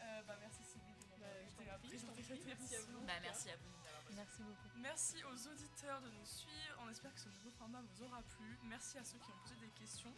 Euh, 0.00 0.22
bah, 0.24 0.36
merci 0.40 0.64
Sylvie 0.64 0.94
de 0.94 1.06
m'avoir 1.06 1.30
Bah, 1.30 1.78
présenter 1.88 2.22
merci 2.46 2.74
à 2.74 2.78
émission. 2.78 2.92
vous. 2.92 3.06
Bah, 3.06 3.20
merci 3.20 3.50
à 3.50 3.56
vous 3.56 3.70
Merci 4.16 4.42
beaucoup. 4.42 4.68
Merci 4.76 5.24
aux 5.24 5.46
auditeurs 5.48 6.00
de 6.02 6.10
nous 6.10 6.26
suivre. 6.26 6.76
On 6.80 6.88
espère 6.88 7.12
que 7.14 7.20
ce 7.20 7.28
nouveau 7.28 7.50
format 7.50 7.80
vous 7.82 8.02
aura 8.04 8.22
plu. 8.22 8.58
Merci 8.64 8.98
à 8.98 9.04
ceux 9.04 9.18
qui 9.18 9.30
ont 9.30 9.38
posé 9.42 9.56
des 9.56 9.70
questions. 9.70 10.12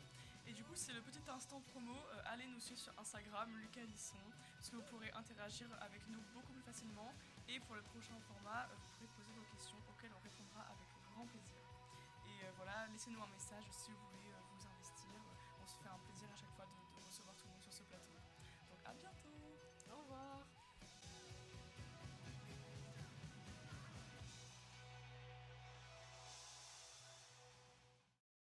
Et 0.46 0.52
du 0.52 0.62
coup, 0.62 0.74
c'est 0.74 0.92
le 0.92 1.02
petit 1.02 1.22
instant 1.28 1.60
promo. 1.72 1.92
Euh, 1.92 2.32
allez 2.32 2.46
nous 2.46 2.60
suivre 2.60 2.80
sur 2.80 2.92
Instagram, 2.98 3.50
Lucas 3.58 3.84
Lisson, 3.84 4.22
parce 4.56 4.70
que 4.70 4.76
vous 4.76 4.86
pourrez 4.90 5.10
interagir 5.12 5.66
avec 5.80 6.06
nous 6.08 6.20
beaucoup 6.32 6.52
plus 6.52 6.62
facilement. 6.62 7.12
Et 7.48 7.58
pour 7.60 7.74
le 7.74 7.82
prochain 7.82 8.14
format, 8.20 8.62
euh, 8.70 8.74
vous 8.74 8.86
pourrez 8.94 9.10
poser 9.18 9.32
vos 9.34 9.44
questions 9.50 9.76
auxquelles 9.90 10.14
on 10.14 10.22
répondra 10.22 10.62
avec 10.70 10.86
grand 11.10 11.26
plaisir. 11.26 11.58
Et 12.26 12.44
euh, 12.44 12.50
voilà, 12.56 12.86
laissez-nous 12.92 13.22
un 13.22 13.32
message 13.34 13.64
si 13.70 13.90
vous 13.90 14.06
voulez 14.14 14.25